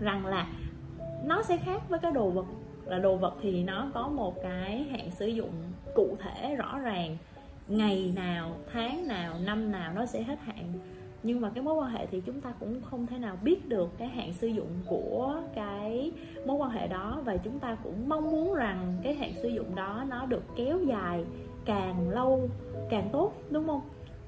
rằng 0.00 0.26
là 0.26 0.46
nó 1.24 1.42
sẽ 1.42 1.56
khác 1.56 1.88
với 1.88 1.98
cái 1.98 2.12
đồ 2.12 2.30
vật, 2.30 2.46
là 2.86 2.98
đồ 2.98 3.16
vật 3.16 3.34
thì 3.42 3.62
nó 3.62 3.90
có 3.94 4.08
một 4.08 4.42
cái 4.42 4.86
hạn 4.90 5.10
sử 5.10 5.26
dụng 5.26 5.52
cụ 5.94 6.16
thể, 6.20 6.54
rõ 6.54 6.78
ràng. 6.78 7.16
Ngày 7.68 8.12
nào, 8.16 8.50
tháng 8.72 9.08
nào, 9.08 9.34
năm 9.44 9.72
nào 9.72 9.92
nó 9.94 10.06
sẽ 10.06 10.22
hết 10.22 10.38
hạn 10.44 10.72
nhưng 11.22 11.40
mà 11.40 11.50
cái 11.54 11.64
mối 11.64 11.74
quan 11.74 11.90
hệ 11.90 12.06
thì 12.06 12.20
chúng 12.26 12.40
ta 12.40 12.52
cũng 12.60 12.80
không 12.82 13.06
thể 13.06 13.18
nào 13.18 13.36
biết 13.42 13.68
được 13.68 13.98
cái 13.98 14.08
hạn 14.08 14.32
sử 14.32 14.46
dụng 14.46 14.70
của 14.86 15.40
cái 15.54 16.12
mối 16.46 16.56
quan 16.56 16.70
hệ 16.70 16.88
đó. 16.88 17.20
Và 17.24 17.36
chúng 17.36 17.58
ta 17.58 17.76
cũng 17.84 18.08
mong 18.08 18.30
muốn 18.30 18.54
rằng 18.54 18.96
cái 19.02 19.14
hạn 19.14 19.32
sử 19.42 19.48
dụng 19.48 19.74
đó 19.74 20.04
nó 20.08 20.26
được 20.26 20.42
kéo 20.56 20.78
dài 20.78 21.24
càng 21.64 22.10
lâu, 22.10 22.48
càng 22.90 23.08
tốt, 23.12 23.32
đúng 23.50 23.66
không? 23.66 23.80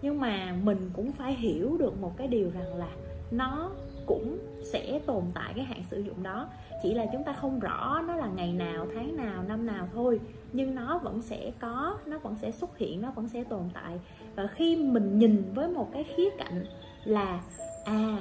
Nhưng 0.02 0.20
mà 0.20 0.56
mình 0.62 0.90
cũng 0.92 1.12
phải 1.12 1.34
hiểu 1.34 1.76
được 1.78 2.00
một 2.00 2.16
cái 2.16 2.26
điều 2.26 2.50
rằng 2.50 2.74
là 2.76 2.88
nó 3.30 3.70
cũng 4.06 4.38
sẽ 4.62 5.00
tồn 5.06 5.24
tại 5.34 5.52
cái 5.56 5.64
hạn 5.64 5.82
sử 5.90 6.00
dụng 6.00 6.22
đó. 6.22 6.48
Chỉ 6.82 6.94
là 6.94 7.06
chúng 7.12 7.24
ta 7.24 7.32
không 7.32 7.60
rõ 7.60 8.02
nó 8.08 8.16
là 8.16 8.26
ngày 8.26 8.52
nào, 8.52 8.86
tháng 8.94 9.16
nào, 9.16 9.42
năm 9.48 9.66
nào 9.66 9.88
thôi. 9.94 10.20
Nhưng 10.52 10.74
nó 10.74 10.98
vẫn 10.98 11.22
sẽ 11.22 11.52
có, 11.60 11.98
nó 12.06 12.18
vẫn 12.18 12.36
sẽ 12.42 12.50
xuất 12.50 12.78
hiện, 12.78 13.02
nó 13.02 13.10
vẫn 13.10 13.28
sẽ 13.28 13.44
tồn 13.44 13.62
tại. 13.74 14.00
Và 14.36 14.46
khi 14.46 14.76
mình 14.76 15.18
nhìn 15.18 15.44
với 15.54 15.68
một 15.68 15.88
cái 15.92 16.04
khía 16.04 16.30
cạnh 16.38 16.64
là 17.04 17.40
à 17.84 18.16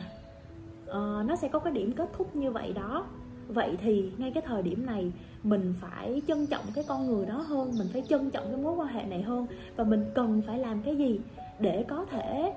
uh, 0.89 1.25
nó 1.25 1.36
sẽ 1.41 1.48
có 1.48 1.59
cái 1.59 1.74
điểm 1.74 1.91
kết 1.91 2.09
thúc 2.17 2.36
như 2.36 2.51
vậy 2.51 2.74
đó. 2.74 3.05
Vậy 3.48 3.77
thì 3.81 4.12
ngay 4.17 4.31
cái 4.31 4.43
thời 4.48 4.62
điểm 4.62 4.86
này 4.86 5.12
mình 5.43 5.74
phải 5.81 6.21
trân 6.27 6.45
trọng 6.48 6.65
cái 6.75 6.83
con 6.88 7.07
người 7.07 7.25
đó 7.25 7.33
hơn 7.33 7.71
mình 7.77 7.88
phải 7.93 8.03
trân 8.09 8.29
trọng 8.29 8.45
cái 8.51 8.57
mối 8.57 8.74
quan 8.74 8.88
hệ 8.88 9.03
này 9.03 9.21
hơn. 9.21 9.45
Và 9.75 9.83
mình 9.83 10.05
cần 10.15 10.41
phải 10.48 10.59
làm 10.59 10.81
cái 10.81 10.95
gì 10.95 11.19
để 11.59 11.86
có 11.88 12.05
thể 12.05 12.53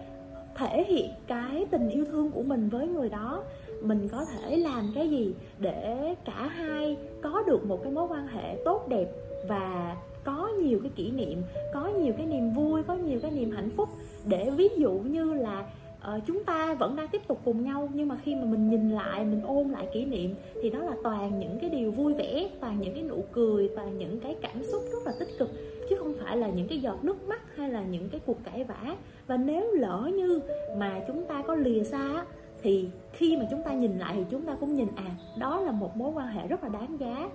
thể 0.54 0.84
hiện 0.88 1.10
cái 1.26 1.66
tình 1.70 1.88
yêu 1.88 2.04
thương 2.04 2.30
của 2.30 2.42
mình 2.42 2.68
với 2.68 2.88
người 2.88 3.08
đó? 3.08 3.42
Mình 3.82 4.08
có 4.08 4.24
thể 4.24 4.56
làm 4.56 4.92
cái 4.94 5.10
gì 5.10 5.34
để 5.58 6.14
cả 6.24 6.46
hai 6.46 6.96
có 7.22 7.42
được 7.46 7.66
một 7.66 7.80
cái 7.82 7.92
mối 7.92 8.08
quan 8.08 8.26
hệ 8.26 8.56
tốt 8.64 8.88
đẹp 8.88 9.08
và 9.48 9.96
có 10.24 10.48
nhiều 10.62 10.78
cái 10.82 10.90
kỷ 10.96 11.10
niệm 11.10 11.42
có 11.74 11.86
nhiều 11.86 12.14
cái 12.16 12.26
niềm 12.26 12.52
vui 12.52 12.82
có 12.82 12.94
nhiều 12.94 13.20
cái 13.22 13.30
niềm 13.30 13.50
hạnh 13.50 13.70
phúc? 13.70 13.88
Để 14.26 14.50
ví 14.50 14.68
dụ 14.76 14.92
như 14.92 15.34
là 15.34 15.70
uh, 16.08 16.22
chúng 16.26 16.44
ta 16.44 16.74
vẫn 16.74 16.96
đang 16.96 17.08
tiếp 17.08 17.28
tục 17.28 17.40
cùng 17.44 17.64
nhau 17.64 17.88
nhưng 17.94 18.08
mà 18.08 18.16
khi 18.24 18.34
mà 18.34 18.44
mình 18.44 18.68
nhìn 18.68 18.90
lại 18.90 19.24
mình 19.24 19.42
ôn 19.42 19.68
lại 19.68 19.88
kỷ 19.92 20.04
niệm 20.04 20.34
thì 20.62 20.70
đó 20.70 20.78
là 20.78 20.96
toàn 21.02 21.38
những 21.38 21.58
cái 21.60 21.70
điều 21.70 21.90
vui 21.90 22.14
vẻ 22.14 22.48
toàn 22.60 22.80
những 22.80 22.94
cái 22.94 23.02
nụ 23.02 23.24
cười 23.32 23.70
toàn 23.76 23.98
những 23.98 24.20
cái 24.20 24.36
cảm 24.42 24.64
xúc 24.64 24.82
rất 24.92 25.06
là 25.06 25.12
tích 25.18 25.38
cực 25.38 25.50
chứ 25.92 25.96
không 25.98 26.14
phải 26.24 26.36
là 26.36 26.48
những 26.48 26.68
cái 26.68 26.78
giọt 26.78 27.04
nước 27.04 27.28
mắt 27.28 27.56
hay 27.56 27.70
là 27.70 27.82
những 27.82 28.08
cái 28.08 28.20
cuộc 28.26 28.44
cãi 28.44 28.64
vã. 28.64 28.96
Và 29.26 29.36
nếu 29.36 29.72
lỡ 29.72 30.10
như 30.14 30.40
mà 30.76 31.00
chúng 31.06 31.24
ta 31.24 31.42
có 31.46 31.54
lìa 31.54 31.84
xa 31.84 32.24
thì 32.62 32.88
khi 33.12 33.36
mà 33.36 33.46
chúng 33.50 33.62
ta 33.62 33.72
nhìn 33.72 33.98
lại 33.98 34.14
thì 34.16 34.24
chúng 34.30 34.42
ta 34.42 34.54
cũng 34.60 34.74
nhìn 34.74 34.88
à 34.96 35.10
đó 35.38 35.60
là 35.60 35.72
một 35.72 35.96
mối 35.96 36.12
quan 36.14 36.26
hệ 36.26 36.46
rất 36.46 36.62
là 36.62 36.68
đáng 36.68 36.96
giá. 37.00 37.28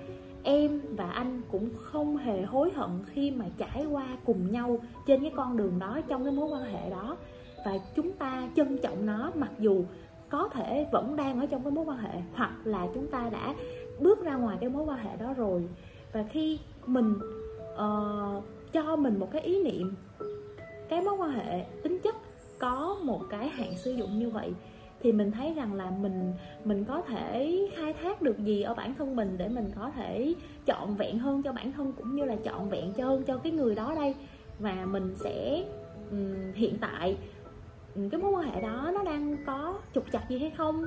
Em 0.43 0.81
và 0.95 1.09
anh 1.09 1.41
cũng 1.51 1.69
không 1.75 2.17
hề 2.17 2.41
hối 2.41 2.71
hận 2.75 2.89
khi 3.05 3.31
mà 3.31 3.45
trải 3.57 3.85
qua 3.91 4.17
cùng 4.25 4.51
nhau 4.51 4.77
trên 5.07 5.21
cái 5.21 5.31
con 5.35 5.57
đường 5.57 5.79
đó 5.79 5.99
trong 6.07 6.23
cái 6.23 6.33
mối 6.33 6.49
quan 6.49 6.63
hệ 6.63 6.89
đó 6.89 7.17
và 7.65 7.77
chúng 7.95 8.11
ta 8.11 8.47
trân 8.55 8.77
trọng 8.77 9.05
nó 9.05 9.31
mặc 9.35 9.51
dù 9.59 9.83
có 10.29 10.49
thể 10.53 10.87
vẫn 10.91 11.15
đang 11.15 11.39
ở 11.39 11.45
trong 11.45 11.63
cái 11.63 11.71
mối 11.71 11.85
quan 11.85 11.97
hệ 11.97 12.21
hoặc 12.33 12.51
là 12.63 12.87
chúng 12.93 13.07
ta 13.07 13.29
đã 13.31 13.55
bước 13.99 14.23
ra 14.23 14.35
ngoài 14.35 14.57
cái 14.61 14.69
mối 14.69 14.83
quan 14.83 14.99
hệ 14.99 15.17
đó 15.17 15.33
rồi. 15.33 15.67
Và 16.13 16.23
khi 16.23 16.59
mình 16.85 17.13
uh, 17.73 18.43
cho 18.73 18.95
mình 18.95 19.19
một 19.19 19.31
cái 19.31 19.41
ý 19.41 19.63
niệm 19.63 19.95
cái 20.89 21.01
mối 21.01 21.13
quan 21.13 21.31
hệ 21.31 21.65
tính 21.83 21.99
chất 22.03 22.15
có 22.59 22.97
một 23.03 23.21
cái 23.29 23.49
hạn 23.49 23.77
sử 23.77 23.91
dụng 23.91 24.19
như 24.19 24.29
vậy 24.29 24.53
thì 24.99 25.11
mình 25.11 25.31
thấy 25.31 25.53
rằng 25.53 25.73
là 25.73 25.91
mình 26.01 26.33
mình 26.63 26.85
có 26.85 27.01
thể 27.01 27.59
khai 27.75 27.93
thác 27.93 28.21
được 28.21 28.37
gì 28.39 28.61
ở 28.61 28.73
bản 28.73 28.95
thân 28.95 29.15
mình 29.15 29.35
để 29.37 29.47
mình 29.47 29.71
có 29.75 29.91
thể 29.95 30.33
chọn 30.65 30.95
vẹn 30.95 31.19
hơn 31.19 31.43
cho 31.43 31.51
bản 31.53 31.71
thân 31.71 31.93
cũng 31.97 32.15
như 32.15 32.25
là 32.25 32.35
chọn 32.43 32.69
vẹn 32.69 32.93
cho 32.93 33.05
hơn 33.05 33.23
cho 33.23 33.37
cái 33.37 33.51
người 33.51 33.75
đó 33.75 33.93
đây. 33.95 34.15
Và 34.59 34.85
mình 34.85 35.15
sẽ 35.15 35.63
um, 36.11 36.53
hiện 36.55 36.77
tại 36.81 37.17
cái 38.11 38.21
mối 38.21 38.31
quan 38.31 38.51
hệ 38.51 38.61
đó 38.61 38.91
nó 38.93 39.03
đang 39.03 39.37
có 39.45 39.79
trục 39.93 40.11
chặt 40.11 40.29
gì 40.29 40.37
hay 40.39 40.49
không? 40.49 40.85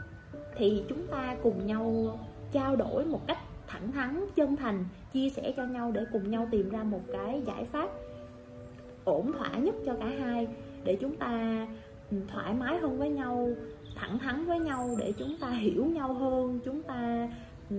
Thì 0.56 0.82
chúng 0.88 1.06
ta 1.06 1.36
cùng 1.42 1.66
nhau 1.66 2.18
trao 2.52 2.76
đổi 2.76 3.04
một 3.04 3.26
cách 3.26 3.38
thẳng 3.66 3.92
thắn, 3.92 4.24
chân 4.34 4.56
thành, 4.56 4.84
chia 5.12 5.30
sẻ 5.30 5.52
cho 5.56 5.64
nhau 5.64 5.92
để 5.92 6.04
cùng 6.12 6.30
nhau 6.30 6.48
tìm 6.50 6.70
ra 6.70 6.82
một 6.82 7.00
cái 7.12 7.42
giải 7.46 7.64
pháp 7.64 7.90
ổn 9.04 9.32
thỏa 9.32 9.50
nhất 9.50 9.74
cho 9.86 9.94
cả 9.94 10.06
hai 10.06 10.48
để 10.84 10.96
chúng 11.00 11.16
ta 11.16 11.66
ừ, 12.10 12.16
thoải 12.28 12.54
mái 12.54 12.78
hơn 12.78 12.98
với 12.98 13.10
nhau, 13.10 13.48
thẳng 13.94 14.18
thắn 14.18 14.44
với 14.44 14.58
nhau 14.58 14.96
để 14.98 15.12
chúng 15.18 15.36
ta 15.40 15.50
hiểu 15.50 15.86
nhau 15.86 16.14
hơn, 16.14 16.60
chúng 16.64 16.82
ta 16.82 17.28
ừ, 17.70 17.76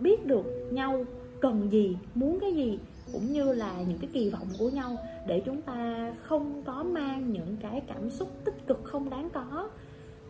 biết 0.00 0.26
được 0.26 0.46
nhau 0.70 1.04
cần 1.40 1.72
gì, 1.72 1.96
muốn 2.14 2.40
cái 2.40 2.52
gì 2.52 2.78
cũng 3.12 3.32
như 3.32 3.52
là 3.52 3.72
những 3.88 3.98
cái 3.98 4.10
kỳ 4.12 4.30
vọng 4.30 4.48
của 4.58 4.68
nhau 4.68 4.96
để 5.26 5.42
chúng 5.44 5.62
ta 5.62 6.12
không 6.22 6.62
có 6.66 6.82
mang 6.82 7.32
những 7.32 7.56
cái 7.62 7.82
cảm 7.86 8.10
xúc 8.10 8.28
tích 8.44 8.66
cực 8.66 8.80
không 8.84 9.10
đáng 9.10 9.30
có. 9.30 9.68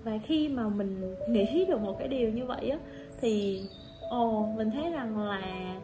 Và 0.04 0.18
khi 0.25 0.49
mà 0.49 0.68
mình 0.68 1.14
nghĩ 1.28 1.64
được 1.68 1.80
một 1.80 1.99
cái 1.99 2.09
điều 2.09 2.30
như 2.30 2.45
vậy 2.45 2.71
á, 2.71 2.78
thì, 3.21 3.62
ồ, 4.11 4.49
mình 4.56 4.71
thấy 4.71 4.90
rằng 4.90 5.18
là 5.18 5.75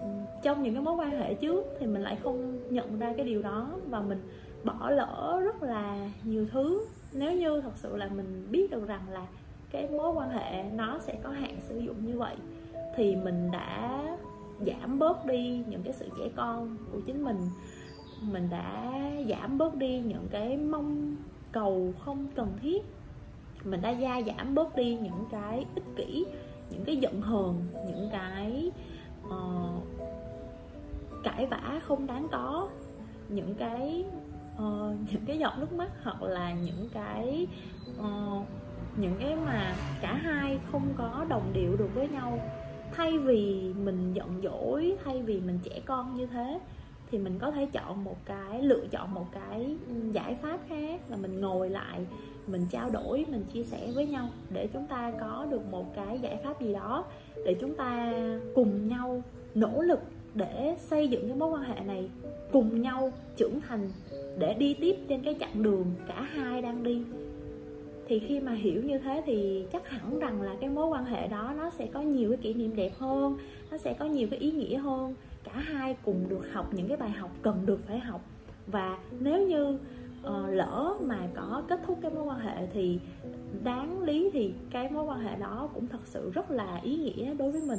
ừ, 0.00 0.06
trong 0.42 0.62
những 0.62 0.74
cái 0.74 0.82
mối 0.82 0.94
quan 0.94 1.10
hệ 1.10 1.34
trước 1.34 1.64
thì 1.80 1.86
mình 1.86 2.02
lại 2.02 2.16
không 2.22 2.58
nhận 2.70 2.98
ra 2.98 3.12
cái 3.16 3.26
điều 3.26 3.42
đó 3.42 3.70
và 3.90 4.00
mình 4.00 4.20
bỏ 4.64 4.90
lỡ 4.90 5.40
rất 5.44 5.62
là 5.62 6.10
nhiều 6.24 6.46
thứ. 6.52 6.86
Nếu 7.12 7.32
như 7.32 7.60
thật 7.60 7.72
sự 7.76 7.96
là 7.96 8.08
mình 8.16 8.46
biết 8.50 8.70
được 8.70 8.88
rằng 8.88 9.02
là 9.10 9.26
cái 9.70 9.88
mối 9.88 10.12
quan 10.12 10.30
hệ 10.30 10.62
nó 10.62 10.98
sẽ 10.98 11.14
có 11.22 11.30
hạn 11.30 11.56
sử 11.60 11.78
dụng 11.78 12.06
như 12.06 12.18
vậy, 12.18 12.36
thì 12.96 13.16
mình 13.16 13.50
đã 13.52 14.04
giảm 14.60 14.98
bớt 14.98 15.26
đi 15.26 15.64
những 15.68 15.82
cái 15.82 15.92
sự 15.92 16.08
trẻ 16.18 16.24
con 16.36 16.76
của 16.92 17.00
chính 17.06 17.24
mình. 17.24 17.50
Mình 18.22 18.48
đã 18.50 18.92
giảm 19.28 19.58
bớt 19.58 19.74
đi 19.74 20.00
những 20.00 20.26
cái 20.30 20.56
mong 20.56 21.16
cầu 21.52 21.92
không 21.98 22.26
cần 22.34 22.52
thiết. 22.60 22.84
Mình 23.64 23.80
đã 23.82 23.90
gia 23.90 24.20
giảm 24.26 24.54
bớt 24.54 24.76
đi 24.76 24.94
những 24.94 25.24
cái 25.30 25.64
ích 25.74 25.96
kỷ 25.96 26.24
những 26.70 26.84
cái 26.84 26.96
giận 26.96 27.20
hờn 27.20 27.54
những 27.86 28.08
cái 28.12 28.70
uh, 29.26 29.82
cãi 31.24 31.46
vã 31.46 31.80
không 31.84 32.06
đáng 32.06 32.28
có. 32.32 32.68
Những 33.28 33.54
cái 33.54 34.04
uh, 34.54 34.96
những 35.12 35.24
cái 35.26 35.38
giọt 35.38 35.52
nước 35.58 35.72
mắt 35.72 35.90
hoặc 36.02 36.22
là 36.22 36.52
những 36.52 36.88
cái 36.92 37.46
uh, 37.98 38.46
những 38.96 39.14
cái 39.20 39.36
mà 39.36 39.74
cả 40.00 40.14
hai 40.14 40.58
không 40.72 40.88
có 40.96 41.26
đồng 41.28 41.50
điệu 41.52 41.76
được 41.76 41.94
với 41.94 42.08
nhau 42.08 42.38
thay 42.92 43.18
vì 43.18 43.72
mình 43.84 44.12
giận 44.14 44.40
dỗi, 44.42 44.96
thay 45.04 45.22
vì 45.22 45.40
mình 45.40 45.58
trẻ 45.64 45.80
con 45.86 46.16
như 46.16 46.26
thế, 46.26 46.60
thì 47.10 47.18
mình 47.18 47.38
có 47.38 47.50
thể 47.50 47.66
chọn 47.66 48.04
một 48.04 48.16
cái, 48.24 48.62
lựa 48.62 48.86
chọn 48.90 49.14
một 49.14 49.26
cái 49.32 49.76
giải 50.12 50.34
pháp 50.42 50.60
khác 50.68 51.00
là 51.08 51.16
mình 51.16 51.40
ngồi 51.40 51.70
lại, 51.70 52.06
mình 52.46 52.66
trao 52.70 52.90
đổi, 52.90 53.24
mình 53.28 53.42
chia 53.52 53.62
sẻ 53.62 53.88
với 53.94 54.06
nhau 54.06 54.28
để 54.50 54.68
chúng 54.72 54.86
ta 54.86 55.12
có 55.20 55.46
được 55.50 55.70
một 55.70 55.94
cái 55.94 56.18
giải 56.18 56.36
pháp 56.44 56.60
gì 56.60 56.72
đó, 56.72 57.04
để 57.44 57.54
chúng 57.60 57.74
ta 57.74 58.12
cùng 58.54 58.88
nhau 58.88 59.22
nỗ 59.54 59.82
lực 59.82 60.00
để 60.34 60.76
xây 60.78 61.08
dựng 61.08 61.28
cái 61.28 61.36
mối 61.36 61.50
quan 61.50 61.62
hệ 61.62 61.80
này, 61.80 62.10
cùng 62.52 62.82
nhau 62.82 63.12
trưởng 63.36 63.60
thành 63.68 63.90
để 64.38 64.54
đi 64.54 64.74
tiếp 64.74 64.96
trên 65.08 65.22
cái 65.22 65.36
chặng 65.40 65.62
đường 65.62 65.86
cả 66.08 66.22
hai 66.22 66.62
đang 66.62 66.82
đi 66.82 67.02
thì 68.08 68.18
khi 68.18 68.40
mà 68.40 68.52
hiểu 68.52 68.82
như 68.82 68.98
thế 68.98 69.22
thì 69.26 69.66
chắc 69.72 69.88
hẳn 69.88 70.18
rằng 70.18 70.42
là 70.42 70.56
cái 70.60 70.70
mối 70.70 70.86
quan 70.86 71.04
hệ 71.04 71.28
đó 71.28 71.54
nó 71.58 71.70
sẽ 71.70 71.86
có 71.86 72.00
nhiều 72.00 72.30
cái 72.30 72.38
kỷ 72.42 72.54
niệm 72.54 72.76
đẹp 72.76 72.92
hơn 72.98 73.36
nó 73.70 73.76
sẽ 73.76 73.92
có 73.92 74.04
nhiều 74.04 74.28
cái 74.30 74.38
ý 74.38 74.50
nghĩa 74.50 74.78
hơn. 74.78 75.14
Cả 75.44 75.52
hai 75.52 75.96
cùng 76.04 76.28
được 76.28 76.52
học 76.52 76.74
những 76.74 76.88
cái 76.88 76.96
bài 76.96 77.10
học 77.10 77.30
cần 77.42 77.66
được 77.66 77.80
phải 77.86 77.98
học. 77.98 78.20
Và 78.66 78.98
nếu 79.20 79.46
như 79.46 79.68
uh, 79.68 80.50
lỡ 80.50 80.94
mà 81.00 81.28
có 81.34 81.62
kết 81.68 81.80
thúc 81.86 81.98
cái 82.02 82.10
mối 82.10 82.24
quan 82.24 82.38
hệ 82.38 82.66
thì 82.72 82.98
đáng 83.64 84.02
lý 84.02 84.30
thì 84.32 84.52
cái 84.70 84.90
mối 84.90 85.04
quan 85.04 85.20
hệ 85.20 85.36
đó 85.36 85.68
cũng 85.74 85.86
thật 85.86 86.00
sự 86.04 86.30
rất 86.34 86.50
là 86.50 86.80
ý 86.82 86.96
nghĩa 86.96 87.34
đối 87.34 87.50
với 87.50 87.62
mình 87.66 87.78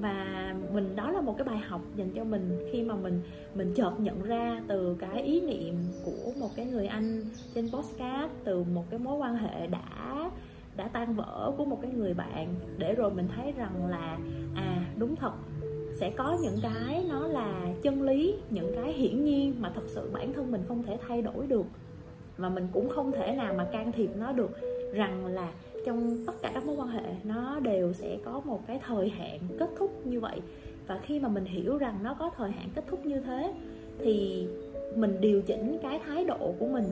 và 0.00 0.54
mình, 0.72 0.96
đó 0.96 1.10
là 1.10 1.20
một 1.20 1.34
cái 1.38 1.44
bài 1.44 1.58
học 1.58 1.80
dành 1.96 2.10
cho 2.10 2.24
mình 2.24 2.68
khi 2.72 2.82
mà 2.82 2.94
mình 2.94 3.20
mình 3.54 3.72
chợt 3.74 3.92
nhận 3.98 4.22
ra 4.22 4.62
từ 4.68 4.96
cái 4.98 5.22
ý 5.22 5.40
niệm 5.40 5.74
của 6.04 6.32
một 6.40 6.48
cái 6.56 6.66
người 6.66 6.86
anh 6.86 7.24
trên 7.54 7.70
postcard 7.72 8.32
từ 8.44 8.64
một 8.64 8.84
cái 8.90 8.98
mối 8.98 9.16
quan 9.18 9.36
hệ 9.36 9.66
đã 9.66 10.30
đã 10.76 10.88
tan 10.88 11.14
vỡ 11.14 11.52
của 11.56 11.64
một 11.64 11.78
cái 11.82 11.90
người 11.92 12.14
bạn, 12.14 12.54
để 12.78 12.94
rồi 12.94 13.10
mình 13.10 13.28
thấy 13.36 13.52
rằng 13.52 13.86
là 13.90 14.18
à 14.54 14.86
đúng 14.98 15.16
thật, 15.16 15.32
sẽ 16.00 16.10
có 16.10 16.38
những 16.42 16.56
cái 16.62 17.04
nó 17.08 17.26
là 17.26 17.72
chân 17.82 18.02
lý, 18.02 18.34
những 18.50 18.72
cái 18.76 18.92
hiển 18.92 19.24
nhiên 19.24 19.54
mà 19.60 19.70
thật 19.74 19.84
sự 19.86 20.10
bản 20.12 20.32
thân 20.32 20.50
mình 20.50 20.62
không 20.68 20.82
thể 20.82 20.98
thay 21.08 21.22
đổi 21.22 21.46
được. 21.46 21.66
Và 22.36 22.48
mình 22.48 22.68
cũng 22.72 22.88
không 22.88 23.12
thể 23.12 23.32
nào 23.32 23.54
mà 23.54 23.66
can 23.72 23.92
thiệp 23.92 24.10
nó 24.16 24.32
được 24.32 24.50
rằng 24.96 25.26
là 25.26 25.52
trong 25.86 26.26
tất 26.26 26.32
cả 26.42 26.50
các 26.54 26.66
mối 26.66 26.76
quan 26.76 26.88
hệ, 26.88 27.14
nó 27.24 27.60
đều 27.60 27.92
sẽ 27.92 28.16
có 28.24 28.40
một 28.44 28.60
cái 28.66 28.80
thời 28.86 29.08
hạn 29.08 29.38
kết 29.58 29.70
thúc 29.78 30.06
như 30.06 30.20
vậy. 30.20 30.40
Và 30.86 30.98
khi 31.02 31.18
mà 31.18 31.28
mình 31.28 31.44
hiểu 31.44 31.78
rằng 31.78 31.98
nó 32.02 32.14
có 32.18 32.30
thời 32.36 32.50
hạn 32.50 32.68
kết 32.74 32.84
thúc 32.88 33.06
như 33.06 33.20
thế, 33.20 33.52
thì 33.98 34.46
mình 34.96 35.16
điều 35.20 35.42
chỉnh 35.42 35.78
cái 35.82 36.00
thái 36.06 36.24
độ 36.24 36.54
của 36.58 36.66
mình, 36.66 36.84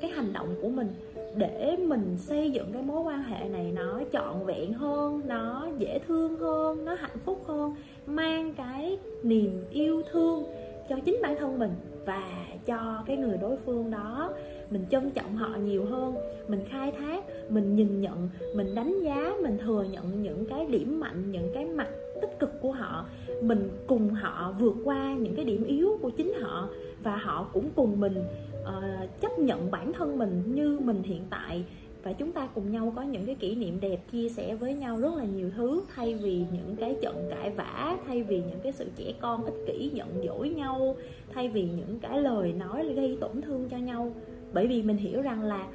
cái 0.00 0.10
hành 0.10 0.32
động 0.32 0.54
của 0.62 0.68
mình 0.68 0.88
để 1.36 1.76
mình 1.76 2.16
xây 2.18 2.50
dựng 2.50 2.72
cái 2.72 2.82
mối 2.82 3.00
quan 3.00 3.22
hệ 3.22 3.48
này 3.48 3.72
nó 3.74 4.00
trọn 4.12 4.46
vẹn 4.46 4.72
hơn, 4.72 5.20
nó 5.26 5.68
dễ 5.78 5.98
thương 6.08 6.36
hơn, 6.36 6.84
nó 6.84 6.94
hạnh 6.94 7.18
phúc 7.24 7.42
hơn, 7.46 7.74
mang 8.06 8.54
cái 8.54 8.98
niềm 9.22 9.64
yêu 9.70 10.02
thương 10.12 10.44
cho 10.88 10.96
chính 11.04 11.18
bản 11.22 11.36
thân 11.38 11.58
mình 11.58 11.70
và 12.06 12.46
cho 12.66 13.02
cái 13.06 13.16
người 13.16 13.36
đối 13.36 13.56
phương 13.56 13.90
đó 13.90 14.30
mình 14.72 14.84
trân 14.90 15.10
trọng 15.10 15.36
họ 15.36 15.56
nhiều 15.64 15.84
hơn. 15.84 16.14
Mình 16.48 16.60
khai 16.68 16.92
thác 16.92 17.24
mình 17.50 17.74
nhìn 17.74 18.00
nhận 18.00 18.28
mình 18.54 18.74
đánh 18.74 19.00
giá 19.02 19.32
mình 19.42 19.58
thừa 19.58 19.84
nhận 19.90 20.22
những 20.22 20.46
cái 20.46 20.66
điểm 20.66 21.00
mạnh 21.00 21.32
những 21.32 21.50
cái 21.54 21.64
mặt 21.64 21.88
tích 22.20 22.38
cực 22.38 22.60
của 22.60 22.72
họ. 22.72 23.06
Mình 23.42 23.68
cùng 23.86 24.08
họ 24.08 24.54
vượt 24.58 24.76
qua 24.84 25.14
những 25.14 25.34
cái 25.34 25.44
điểm 25.44 25.64
yếu 25.64 25.98
của 26.02 26.10
chính 26.10 26.32
họ 26.40 26.68
và 27.02 27.16
họ 27.16 27.48
cũng 27.52 27.70
cùng 27.74 28.00
mình 28.00 28.16
uh, 28.62 29.20
chấp 29.20 29.38
nhận 29.38 29.70
bản 29.70 29.92
thân 29.92 30.18
mình 30.18 30.42
như 30.54 30.78
mình 30.80 31.02
hiện 31.02 31.22
tại. 31.30 31.64
Và 32.02 32.12
chúng 32.12 32.32
ta 32.32 32.48
cùng 32.54 32.72
nhau 32.72 32.92
có 32.96 33.02
những 33.02 33.26
cái 33.26 33.34
kỷ 33.34 33.54
niệm 33.54 33.80
đẹp 33.80 34.00
chia 34.12 34.28
sẻ 34.28 34.54
với 34.54 34.74
nhau 34.74 35.00
rất 35.00 35.14
là 35.16 35.24
nhiều 35.24 35.50
thứ 35.56 35.82
thay 35.94 36.14
vì 36.14 36.44
những 36.52 36.76
cái 36.76 36.96
trận 37.02 37.28
cãi 37.30 37.50
vã 37.50 37.98
thay 38.06 38.22
vì 38.22 38.36
những 38.36 38.60
cái 38.62 38.72
sự 38.72 38.86
trẻ 38.96 39.12
con 39.20 39.44
ích 39.44 39.54
kỷ 39.66 39.88
giận 39.88 40.08
dỗi 40.26 40.48
nhau 40.48 40.96
thay 41.32 41.48
vì 41.48 41.62
những 41.62 41.98
cái 42.00 42.20
lời 42.20 42.52
nói 42.52 42.94
gây 42.94 43.18
tổn 43.20 43.42
thương 43.42 43.68
cho 43.68 43.76
nhau 43.76 44.12
bởi 44.54 44.66
vì 44.66 44.82
mình 44.82 44.96
hiểu 44.96 45.22
rằng 45.22 45.42
là 45.42 45.66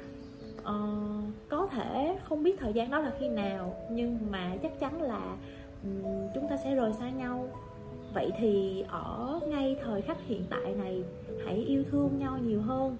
uh, 0.60 1.24
có 1.48 1.66
thể 1.66 2.18
không 2.24 2.42
biết 2.42 2.58
thời 2.58 2.72
gian 2.72 2.90
đó 2.90 2.98
là 2.98 3.12
khi 3.18 3.28
nào 3.28 3.74
nhưng 3.90 4.18
mà 4.30 4.56
chắc 4.62 4.80
chắn 4.80 5.02
là 5.02 5.36
um, 5.82 6.28
chúng 6.34 6.48
ta 6.48 6.56
sẽ 6.56 6.74
rời 6.74 6.92
xa 6.92 7.10
nhau. 7.10 7.48
Vậy 8.14 8.30
thì 8.38 8.84
ở 8.88 9.40
ngay 9.48 9.76
thời 9.84 10.02
khắc 10.02 10.18
hiện 10.26 10.44
tại 10.50 10.74
này 10.74 11.02
hãy 11.44 11.54
yêu 11.54 11.84
thương 11.90 12.18
nhau 12.18 12.38
nhiều 12.38 12.62
hơn 12.62 12.96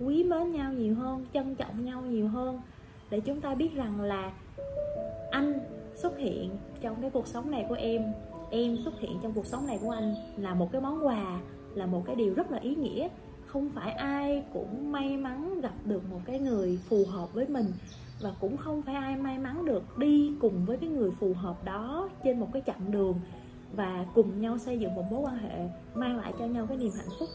quý 0.00 0.24
mến 0.24 0.52
nhau 0.52 0.72
nhiều 0.72 0.94
hơn 0.94 1.26
trân 1.34 1.54
trọng 1.54 1.84
nhau 1.84 2.02
nhiều 2.02 2.28
hơn 2.28 2.60
để 3.10 3.20
chúng 3.20 3.40
ta 3.40 3.54
biết 3.54 3.74
rằng 3.74 4.00
là 4.00 4.32
anh 5.30 5.60
xuất 5.94 6.18
hiện 6.18 6.50
trong 6.80 6.96
cái 7.00 7.10
cuộc 7.10 7.26
sống 7.26 7.50
này 7.50 7.66
của 7.68 7.74
em 7.74 8.02
em 8.50 8.76
xuất 8.84 9.00
hiện 9.00 9.18
trong 9.22 9.32
cuộc 9.32 9.46
sống 9.46 9.66
này 9.66 9.78
của 9.82 9.90
anh 9.90 10.14
là 10.36 10.54
một 10.54 10.72
cái 10.72 10.80
món 10.80 11.06
quà 11.06 11.40
là 11.74 11.86
một 11.86 12.02
cái 12.06 12.16
điều 12.16 12.34
rất 12.34 12.50
là 12.50 12.58
ý 12.58 12.74
nghĩa 12.74 13.08
không 13.52 13.68
phải 13.68 13.92
ai 13.92 14.44
cũng 14.52 14.92
may 14.92 15.16
mắn 15.16 15.60
gặp 15.60 15.74
được 15.84 16.10
một 16.10 16.20
cái 16.24 16.38
người 16.38 16.80
phù 16.88 17.04
hợp 17.10 17.34
với 17.34 17.48
mình 17.48 17.66
và 18.20 18.32
cũng 18.40 18.56
không 18.56 18.82
phải 18.82 18.94
ai 18.94 19.16
may 19.16 19.38
mắn 19.38 19.64
được 19.64 19.98
đi 19.98 20.32
cùng 20.40 20.64
với 20.66 20.76
cái 20.76 20.88
người 20.88 21.10
phù 21.10 21.34
hợp 21.34 21.64
đó 21.64 22.08
trên 22.24 22.40
một 22.40 22.48
cái 22.52 22.62
chặng 22.66 22.90
đường 22.90 23.20
và 23.76 24.06
cùng 24.14 24.40
nhau 24.40 24.58
xây 24.58 24.78
dựng 24.78 24.94
một 24.94 25.04
mối 25.10 25.20
quan 25.20 25.38
hệ 25.38 25.68
mang 25.94 26.16
lại 26.16 26.32
cho 26.38 26.46
nhau 26.46 26.66
cái 26.66 26.76
niềm 26.76 26.92
hạnh 26.96 27.16
phúc. 27.18 27.28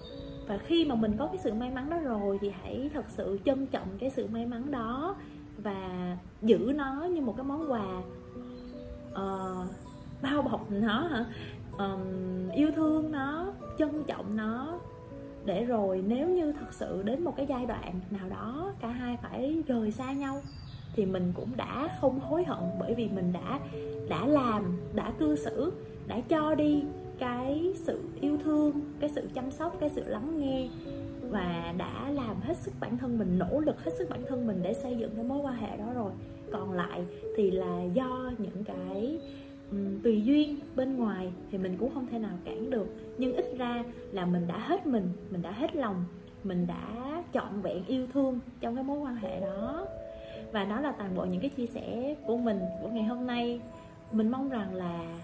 Và 0.48 0.58
khi 0.58 0.86
mà 0.86 0.96
mình 0.96 1.16
có 1.20 1.28
cái 1.28 1.38
sự 1.44 1.54
may 1.54 1.72
mắn 1.72 1.90
đó 1.90 1.98
rồi 1.98 2.38
thì 2.42 2.52
hãy 2.62 2.90
thật 2.94 3.06
sự 3.10 3.40
trân 3.46 3.68
trọng 3.68 3.88
cái 4.00 4.10
sự 4.10 4.28
may 4.28 4.46
mắn 4.46 4.72
đó 4.72 5.16
và 5.58 6.18
giữ 6.42 6.74
nó 6.76 7.04
như 7.04 7.22
một 7.22 7.34
cái 7.38 7.46
món 7.46 7.72
quà 7.72 8.02
uh, 9.12 9.68
bao 10.22 10.42
bọc 10.42 10.72
nó 10.72 11.02
hả? 11.02 11.26
Um, 11.78 12.50
yêu 12.50 12.72
thương 12.76 13.12
nó 13.12 13.54
trân 13.78 14.04
trọng 14.04 14.36
nó 14.36 14.80
để 15.48 15.66
rồi 15.66 16.04
nếu 16.08 16.30
như 16.30 16.52
thật 16.52 16.74
sự 16.74 17.04
đến 17.04 17.24
một 17.24 17.34
cái 17.38 17.46
giai 17.50 17.66
đoạn 17.66 17.94
nào 18.12 18.30
đó 18.30 18.74
cả 18.80 18.88
hai 18.88 19.18
phải 19.24 19.64
rời 19.68 19.92
xa 19.92 20.14
nhau, 20.14 20.42
thì 20.96 21.06
mình 21.06 21.32
cũng 21.36 21.50
đã 21.56 21.98
không 22.02 22.20
hối 22.20 22.44
hận 22.44 22.64
bởi 22.80 22.94
vì 22.94 23.10
mình 23.10 23.34
đã 23.34 23.60
đã 24.10 24.28
làm, 24.28 24.78
đã 24.94 25.12
cư 25.20 25.36
xử, 25.36 25.74
đã 26.08 26.20
cho 26.30 26.56
đi 26.56 26.84
cái 27.20 27.74
sự 27.76 28.02
yêu 28.22 28.38
thương, 28.44 28.72
cái 29.00 29.10
sự 29.16 29.30
chăm 29.34 29.52
sóc, 29.52 29.78
cái 29.80 29.90
sự 29.90 30.04
lắng 30.08 30.40
nghe 30.40 30.68
và 31.30 31.74
đã 31.78 32.10
làm 32.10 32.42
hết 32.42 32.58
sức 32.58 32.72
bản 32.80 32.98
thân 32.98 33.20
mình, 33.20 33.40
nỗ 33.40 33.60
lực 33.60 33.84
hết 33.84 33.92
sức 33.98 34.10
bản 34.10 34.22
thân 34.28 34.48
mình 34.48 34.60
để 34.62 34.74
xây 34.74 34.96
dựng 34.96 35.12
cái 35.16 35.24
mối 35.24 35.40
quan 35.40 35.56
hệ 35.56 35.78
đó 35.78 35.86
rồi. 35.96 36.12
Còn 36.52 36.72
lại 36.72 37.06
thì 37.36 37.52
là 37.52 37.84
do 37.94 38.32
những 38.38 38.64
cái 38.64 39.20
um, 39.72 40.02
tùy 40.04 40.22
duyên 40.26 40.60
bên 40.76 40.98
ngoài 40.98 41.32
thì 41.52 41.58
mình 41.58 41.78
cũng 41.80 41.94
không 41.94 42.08
thể 42.12 42.20
nào 42.20 42.38
cản 42.46 42.70
được. 42.70 42.88
Nhưng 43.18 43.36
ít 43.36 43.46
ra 43.58 43.84
là 44.12 44.26
mình 44.26 44.48
đã 44.48 44.58
hết 44.58 44.88
mình 44.88 45.10
mình 45.32 45.42
đã 45.42 45.52
hết 45.52 45.76
lòng 45.76 46.06
mình 46.44 46.68
đã 46.68 47.24
trọn 47.34 47.62
vẹn 47.62 47.86
yêu 47.86 48.08
thương 48.14 48.40
trong 48.62 48.76
cái 48.76 48.84
mối 48.84 49.00
quan 49.00 49.16
hệ 49.16 49.40
đó. 49.40 49.88
Và 50.52 50.64
đó 50.64 50.82
là 50.82 50.92
toàn 50.92 51.16
bộ 51.16 51.26
những 51.26 51.42
cái 51.42 51.50
chia 51.50 51.66
sẻ 51.66 52.16
của 52.26 52.38
mình 52.38 52.60
của 52.82 52.88
ngày 52.88 53.04
hôm 53.04 53.28
nay. 53.28 53.62
Mình 54.12 54.30
mong 54.30 54.50
rằng 54.50 54.76
là 54.76 55.20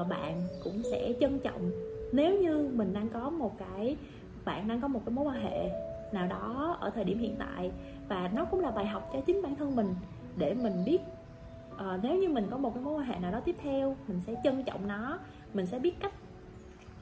uh, 0.00 0.08
bạn 0.08 0.42
cũng 0.64 0.82
sẽ 0.90 1.12
trân 1.20 1.38
trọng. 1.38 1.70
Nếu 2.12 2.40
như 2.40 2.70
mình 2.74 2.92
đang 2.92 3.08
có 3.08 3.30
một 3.30 3.58
cái 3.58 3.96
bạn 4.44 4.68
đang 4.68 4.80
có 4.80 4.88
một 4.88 5.00
cái 5.06 5.12
mối 5.12 5.24
quan 5.24 5.42
hệ 5.42 5.70
nào 6.12 6.26
đó 6.26 6.76
ở 6.80 6.90
thời 6.90 7.04
điểm 7.04 7.18
hiện 7.18 7.36
tại 7.38 7.70
và 8.08 8.30
nó 8.34 8.44
cũng 8.44 8.60
là 8.60 8.70
bài 8.70 8.86
học 8.86 9.10
cho 9.12 9.20
chính 9.26 9.42
bản 9.42 9.56
thân 9.56 9.76
mình 9.76 9.94
để 10.36 10.54
mình 10.54 10.72
biết 10.86 10.98
uh, 11.78 12.00
nếu 12.02 12.16
như 12.16 12.28
mình 12.28 12.46
có 12.50 12.58
một 12.58 12.74
cái 12.74 12.82
mối 12.84 12.94
quan 12.94 13.06
hệ 13.06 13.18
nào 13.18 13.32
đó 13.32 13.40
tiếp 13.40 13.56
theo 13.62 13.96
mình 14.08 14.20
sẽ 14.26 14.34
trân 14.44 14.64
trọng 14.64 14.88
nó 14.88 15.18
mình 15.54 15.66
sẽ 15.66 15.78
biết 15.78 16.00
cách 16.00 16.12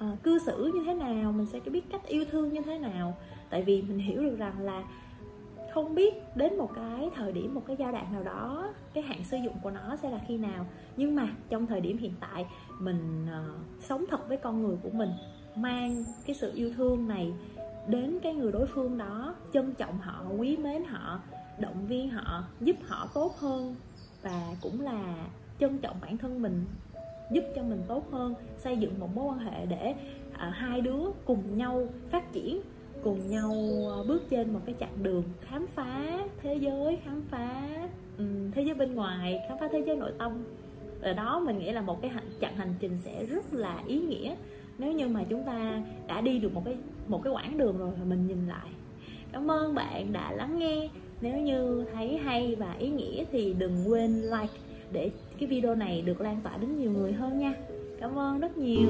uh, 0.04 0.22
cư 0.22 0.38
xử 0.38 0.70
như 0.74 0.82
thế 0.86 0.94
nào 0.94 1.32
mình 1.32 1.46
sẽ 1.46 1.60
biết 1.60 1.90
cách 1.90 2.06
yêu 2.06 2.24
thương 2.30 2.52
như 2.52 2.62
thế 2.62 2.78
nào. 2.78 3.16
Tại 3.50 3.62
vì 3.62 3.82
mình 3.82 3.98
hiểu 3.98 4.22
được 4.22 4.38
rằng 4.38 4.60
là 4.60 4.84
không 5.74 5.94
biết 5.94 6.36
đến 6.36 6.58
một 6.58 6.70
cái 6.74 7.10
thời 7.14 7.32
điểm 7.32 7.54
một 7.54 7.62
cái 7.66 7.76
giai 7.78 7.92
đoạn 7.92 8.12
nào 8.12 8.22
đó 8.22 8.72
cái 8.94 9.02
hạn 9.02 9.24
sử 9.24 9.36
dụng 9.36 9.54
của 9.62 9.70
nó 9.70 9.96
sẽ 9.96 10.10
là 10.10 10.20
khi 10.28 10.38
nào. 10.38 10.66
Nhưng 10.96 11.14
mà 11.14 11.28
trong 11.48 11.66
thời 11.66 11.80
điểm 11.80 11.98
hiện 11.98 12.12
tại 12.20 12.46
mình 12.78 13.26
uh, 13.26 13.82
sống 13.82 14.04
thật 14.10 14.28
với 14.28 14.36
con 14.36 14.62
người 14.62 14.76
của 14.82 14.90
mình 14.90 15.10
mang 15.56 16.04
cái 16.26 16.36
sự 16.36 16.52
yêu 16.54 16.72
thương 16.76 17.08
này 17.08 17.32
đến 17.88 18.18
cái 18.22 18.34
người 18.34 18.52
đối 18.52 18.66
phương 18.66 18.98
đó 18.98 19.34
trân 19.52 19.74
trọng 19.74 19.98
họ 19.98 20.24
quý 20.38 20.56
mến 20.56 20.84
họ 20.84 21.20
động 21.58 21.86
viên 21.86 22.10
họ 22.10 22.44
giúp 22.60 22.76
họ 22.86 23.08
tốt 23.14 23.36
hơn 23.38 23.76
và 24.26 24.54
cũng 24.60 24.80
là 24.80 25.14
trân 25.60 25.78
trọng 25.78 25.96
bản 26.00 26.18
thân 26.18 26.42
mình 26.42 26.64
giúp 27.32 27.44
cho 27.56 27.62
mình 27.62 27.82
tốt 27.88 28.04
hơn 28.10 28.34
xây 28.58 28.76
dựng 28.76 29.00
một 29.00 29.08
mối 29.14 29.24
quan 29.24 29.38
hệ 29.38 29.66
để 29.66 29.94
à, 30.32 30.50
hai 30.50 30.80
đứa 30.80 31.00
cùng 31.24 31.58
nhau 31.58 31.86
phát 32.10 32.32
triển 32.32 32.60
cùng 33.02 33.30
nhau 33.30 33.52
ờ, 33.88 34.04
bước 34.08 34.22
trên 34.30 34.52
một 34.52 34.60
cái 34.66 34.74
chặng 34.80 35.02
đường 35.02 35.22
khám 35.40 35.66
phá 35.66 36.18
thế 36.42 36.54
giới 36.54 36.98
khám 37.04 37.22
phá 37.30 37.68
um, 38.18 38.50
thế 38.50 38.62
giới 38.62 38.74
bên 38.74 38.94
ngoài 38.94 39.40
khám 39.48 39.58
phá 39.58 39.68
thế 39.72 39.82
giới 39.86 39.96
nội 39.96 40.12
tâm. 40.18 40.44
Và 41.00 41.12
đó 41.12 41.40
mình 41.40 41.58
nghĩ 41.58 41.72
là 41.72 41.80
một 41.80 42.02
cái 42.02 42.10
hành, 42.10 42.24
chặng 42.40 42.56
hành 42.56 42.74
trình 42.80 42.98
sẽ 43.04 43.26
rất 43.26 43.54
là 43.54 43.82
ý 43.86 44.00
nghĩa. 44.00 44.34
Nếu 44.78 44.92
như 44.92 45.08
mà 45.08 45.24
chúng 45.28 45.44
ta 45.44 45.82
đã 46.06 46.20
đi 46.20 46.38
được 46.38 46.54
một 46.54 46.62
cái 46.64 46.76
một 47.06 47.22
cái 47.24 47.32
quãng 47.32 47.58
đường 47.58 47.78
rồi 47.78 47.90
mình 48.06 48.26
nhìn 48.26 48.48
lại. 48.48 48.68
Cảm 49.32 49.50
ơn 49.50 49.74
bạn 49.74 50.12
đã 50.12 50.32
lắng 50.32 50.58
nghe 50.58 50.88
nếu 51.20 51.38
như 51.38 51.84
thấy 51.94 52.16
hay 52.16 52.54
và 52.58 52.74
ý 52.78 52.88
nghĩa 52.88 53.24
thì 53.32 53.54
đừng 53.58 53.90
quên 53.90 54.22
like 54.22 54.52
để 54.92 55.10
cái 55.38 55.48
video 55.48 55.74
này 55.74 56.02
được 56.02 56.20
lan 56.20 56.40
tỏa 56.44 56.56
đến 56.56 56.78
nhiều 56.78 56.90
người 56.90 57.12
hơn 57.12 57.38
nha. 57.38 57.54
Cảm 58.00 58.18
ơn 58.18 58.40
rất 58.40 58.58
nhiều. 58.58 58.88